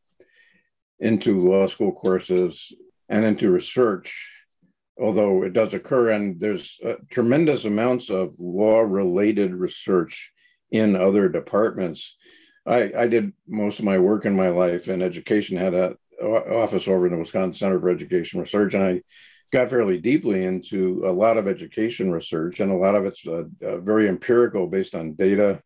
into 0.99 1.41
law 1.41 1.67
school 1.67 1.91
courses 1.91 2.71
and 3.09 3.25
into 3.25 3.51
research, 3.51 4.34
although 4.99 5.43
it 5.43 5.53
does 5.53 5.73
occur, 5.73 6.11
and 6.11 6.39
there's 6.39 6.79
uh, 6.85 6.93
tremendous 7.09 7.65
amounts 7.65 8.09
of 8.09 8.35
law 8.39 8.79
related 8.79 9.53
research 9.53 10.31
in 10.71 10.95
other 10.95 11.29
departments 11.29 12.15
I, 12.65 12.91
I 12.97 13.07
did 13.07 13.33
most 13.47 13.79
of 13.79 13.85
my 13.85 13.97
work 13.97 14.25
in 14.25 14.35
my 14.35 14.49
life 14.49 14.87
in 14.87 15.01
education, 15.01 15.57
had 15.57 15.73
a 15.73 15.95
office 16.21 16.87
over 16.87 17.05
in 17.05 17.11
the 17.11 17.19
Wisconsin 17.19 17.53
Center 17.53 17.79
for 17.79 17.89
Education 17.89 18.39
Research, 18.39 18.73
and 18.73 18.83
I 18.83 19.01
got 19.51 19.69
fairly 19.69 19.99
deeply 19.99 20.45
into 20.45 21.03
a 21.05 21.11
lot 21.11 21.37
of 21.37 21.47
education 21.47 22.11
research, 22.11 22.59
and 22.59 22.71
a 22.71 22.75
lot 22.75 22.95
of 22.95 23.05
it's 23.05 23.27
uh, 23.27 23.43
uh, 23.63 23.77
very 23.77 24.07
empirical, 24.07 24.67
based 24.67 24.95
on 24.95 25.13
data. 25.13 25.61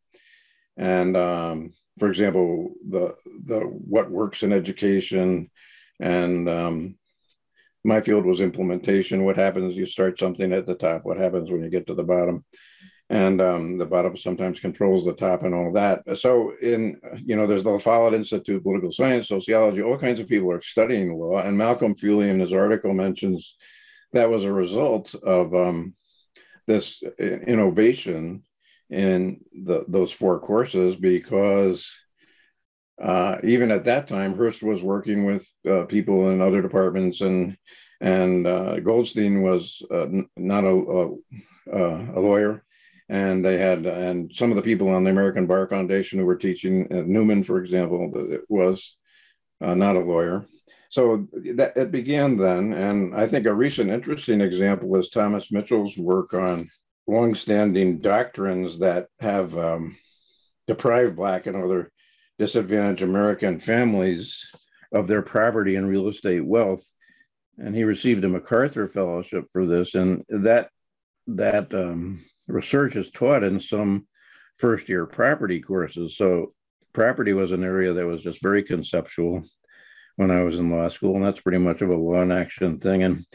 And 0.76 1.16
um, 1.16 1.74
for 1.98 2.10
example, 2.10 2.72
the 2.88 3.16
the 3.46 3.60
what 3.60 4.10
works 4.10 4.44
in 4.44 4.52
education, 4.52 5.50
and 6.00 6.50
um, 6.50 6.98
my 7.84 8.02
field 8.02 8.26
was 8.26 8.42
implementation. 8.42 9.26
What 9.26 9.38
happens? 9.38 9.76
You 9.76 9.86
start 9.86 10.20
something 10.20 10.52
at 10.54 10.66
the 10.66 10.76
top. 10.76 11.06
What 11.06 11.18
happens 11.18 11.50
when 11.50 11.64
you 11.64 11.70
get 11.70 11.88
to 11.88 11.96
the 11.96 12.04
bottom? 12.04 12.44
and 13.10 13.42
um, 13.42 13.78
the 13.78 13.86
bottom 13.86 14.16
sometimes 14.16 14.60
controls 14.60 15.04
the 15.04 15.14
top 15.14 15.44
and 15.44 15.54
all 15.54 15.72
that. 15.74 16.04
So, 16.18 16.54
in 16.62 17.00
you 17.26 17.36
know, 17.36 17.48
there's 17.48 17.64
the 17.64 17.80
Follette 17.80 18.14
Institute, 18.14 18.62
political 18.62 18.92
science, 18.92 19.28
sociology, 19.28 19.82
all 19.82 19.98
kinds 19.98 20.20
of 20.20 20.28
people 20.28 20.52
are 20.52 20.62
studying 20.62 21.18
law. 21.18 21.40
And 21.40 21.58
Malcolm 21.58 21.96
Feeley 21.96 22.30
in 22.30 22.40
his 22.40 22.54
article 22.54 22.94
mentions 22.94 23.58
that 24.14 24.30
was 24.30 24.44
a 24.44 24.54
result 24.54 25.16
of 25.16 25.56
um, 25.56 25.96
this 26.68 27.02
innovation 27.20 28.44
in 28.92 29.42
the, 29.54 29.86
those 29.88 30.12
four 30.12 30.40
courses 30.40 30.96
because 30.96 31.92
uh, 33.02 33.38
even 33.44 33.72
at 33.72 33.86
that 33.86 34.08
time, 34.08 34.36
Hurst 34.36 34.62
was 34.62 34.84
working 34.84 35.26
with 35.26 35.50
uh, 35.68 35.84
people 35.84 36.30
in 36.30 36.42
other 36.42 36.62
departments, 36.62 37.22
and 37.22 37.58
and 38.02 38.48
uh, 38.48 38.80
Goldstein 38.80 39.42
was 39.42 39.82
uh, 39.92 40.08
not 40.38 40.64
a, 40.64 41.16
a, 41.72 41.78
a 42.16 42.20
lawyer 42.20 42.64
and 43.10 43.44
they 43.44 43.58
had 43.58 43.86
and 43.86 44.32
some 44.34 44.52
of 44.52 44.56
the 44.56 44.62
people 44.62 44.88
on 44.90 45.04
the 45.04 45.10
American 45.10 45.48
Bar 45.48 45.68
Foundation 45.68 46.20
who 46.20 46.26
were 46.26 46.38
teaching 46.38 46.88
uh, 46.92 47.02
Newman, 47.06 47.44
for 47.44 47.58
example, 47.58 48.40
was 48.48 48.96
uh, 49.62 49.74
not 49.74 49.96
a 49.96 50.00
lawyer. 50.00 50.46
So 50.92 51.28
that 51.56 51.74
it 51.76 51.92
began 51.92 52.38
then, 52.38 52.74
and 52.74 53.16
I 53.16 53.28
think 53.28 53.46
a 53.46 53.54
recent 53.54 53.92
interesting 53.92 54.42
example 54.42 54.96
is 54.96 55.10
Thomas 55.10 55.52
Mitchell's 55.52 55.98
work 55.98 56.34
on 56.34 56.68
longstanding 57.08 58.00
doctrines 58.00 58.80
that 58.80 59.08
have 59.20 59.56
um, 59.58 59.98
deprived 60.68 61.16
Black 61.16 61.46
and 61.46 61.56
other 61.56 61.92
disadvantaged 62.40 63.04
American 63.04 63.60
families 63.60 64.50
of 64.92 65.08
their 65.08 65.22
property 65.22 65.76
and 65.76 65.88
real 65.88 66.08
estate 66.08 66.44
wealth. 66.44 66.84
And 67.58 67.76
he 67.76 67.84
received 67.84 68.24
a 68.24 68.30
MacArthur 68.30 68.88
Fellowship 68.88 69.46
for 69.52 69.66
this, 69.66 69.94
and 69.94 70.24
that 70.30 70.70
that 71.28 71.74
um, 71.74 72.24
research 72.48 72.96
is 72.96 73.12
taught 73.12 73.44
in 73.44 73.60
some 73.60 74.08
first 74.58 74.90
year 74.90 75.06
property 75.06 75.60
courses. 75.60 76.16
So 76.16 76.54
property 76.94 77.34
was 77.34 77.52
an 77.52 77.64
area 77.64 77.94
that 77.94 78.06
was 78.06 78.24
just 78.24 78.42
very 78.42 78.64
conceptual 78.64 79.44
when 80.16 80.32
I 80.32 80.44
was 80.44 80.58
in 80.58 80.72
law 80.72 80.88
school, 80.88 81.16
and 81.16 81.26
that's 81.26 81.42
pretty 81.42 81.60
much 81.60 81.82
of 81.82 81.90
a 81.90 81.96
law 81.96 82.22
in 82.22 82.32
action 82.32 82.80
thing. 82.80 83.04
And 83.04 83.26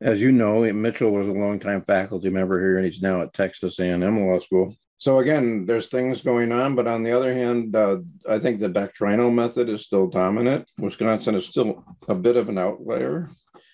as 0.00 0.20
you 0.20 0.32
know, 0.32 0.70
Mitchell 0.72 1.10
was 1.10 1.28
a 1.28 1.32
longtime 1.32 1.82
faculty 1.82 2.30
member 2.30 2.60
here, 2.60 2.76
and 2.76 2.84
he's 2.84 3.00
now 3.00 3.22
at 3.22 3.32
Texas 3.32 3.78
A&M 3.78 4.26
Law 4.26 4.40
School. 4.40 4.74
So 4.98 5.18
again, 5.18 5.66
there's 5.66 5.88
things 5.88 6.22
going 6.22 6.52
on, 6.52 6.74
but 6.74 6.86
on 6.86 7.02
the 7.02 7.12
other 7.12 7.34
hand, 7.34 7.76
uh, 7.76 7.98
I 8.28 8.38
think 8.38 8.58
the 8.58 8.68
doctrinal 8.68 9.30
method 9.30 9.68
is 9.68 9.84
still 9.84 10.06
dominant. 10.06 10.68
Wisconsin 10.78 11.34
is 11.34 11.46
still 11.46 11.84
a 12.08 12.14
bit 12.14 12.36
of 12.36 12.48
an 12.48 12.56
outlier, 12.56 13.30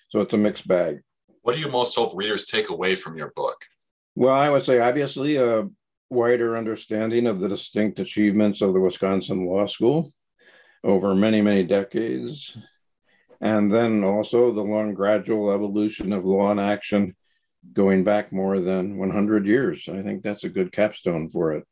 so 0.09 0.19
it's 0.19 0.33
a 0.33 0.37
mixed 0.37 0.67
bag. 0.67 0.99
What 1.41 1.55
do 1.55 1.61
you 1.61 1.69
most 1.69 1.95
hope 1.95 2.11
readers 2.13 2.45
take 2.45 2.69
away 2.69 2.95
from 2.95 3.17
your 3.17 3.31
book? 3.35 3.57
Well, 4.15 4.33
I 4.33 4.49
would 4.49 4.65
say 4.65 4.79
obviously 4.79 5.37
a 5.37 5.67
wider 6.09 6.57
understanding 6.57 7.25
of 7.25 7.39
the 7.39 7.49
distinct 7.49 7.99
achievements 7.99 8.61
of 8.61 8.73
the 8.73 8.79
Wisconsin 8.79 9.45
Law 9.45 9.65
School 9.65 10.13
over 10.83 11.15
many, 11.15 11.41
many 11.41 11.63
decades. 11.63 12.57
And 13.41 13.73
then 13.73 14.03
also 14.03 14.51
the 14.51 14.61
long 14.61 14.93
gradual 14.93 15.51
evolution 15.51 16.13
of 16.13 16.25
law 16.25 16.51
in 16.51 16.59
action 16.59 17.15
going 17.71 18.03
back 18.03 18.31
more 18.31 18.59
than 18.59 18.97
100 18.97 19.45
years. 19.45 19.87
I 19.87 20.01
think 20.01 20.21
that's 20.21 20.43
a 20.43 20.49
good 20.49 20.71
capstone 20.71 21.29
for 21.29 21.53
it. 21.53 21.63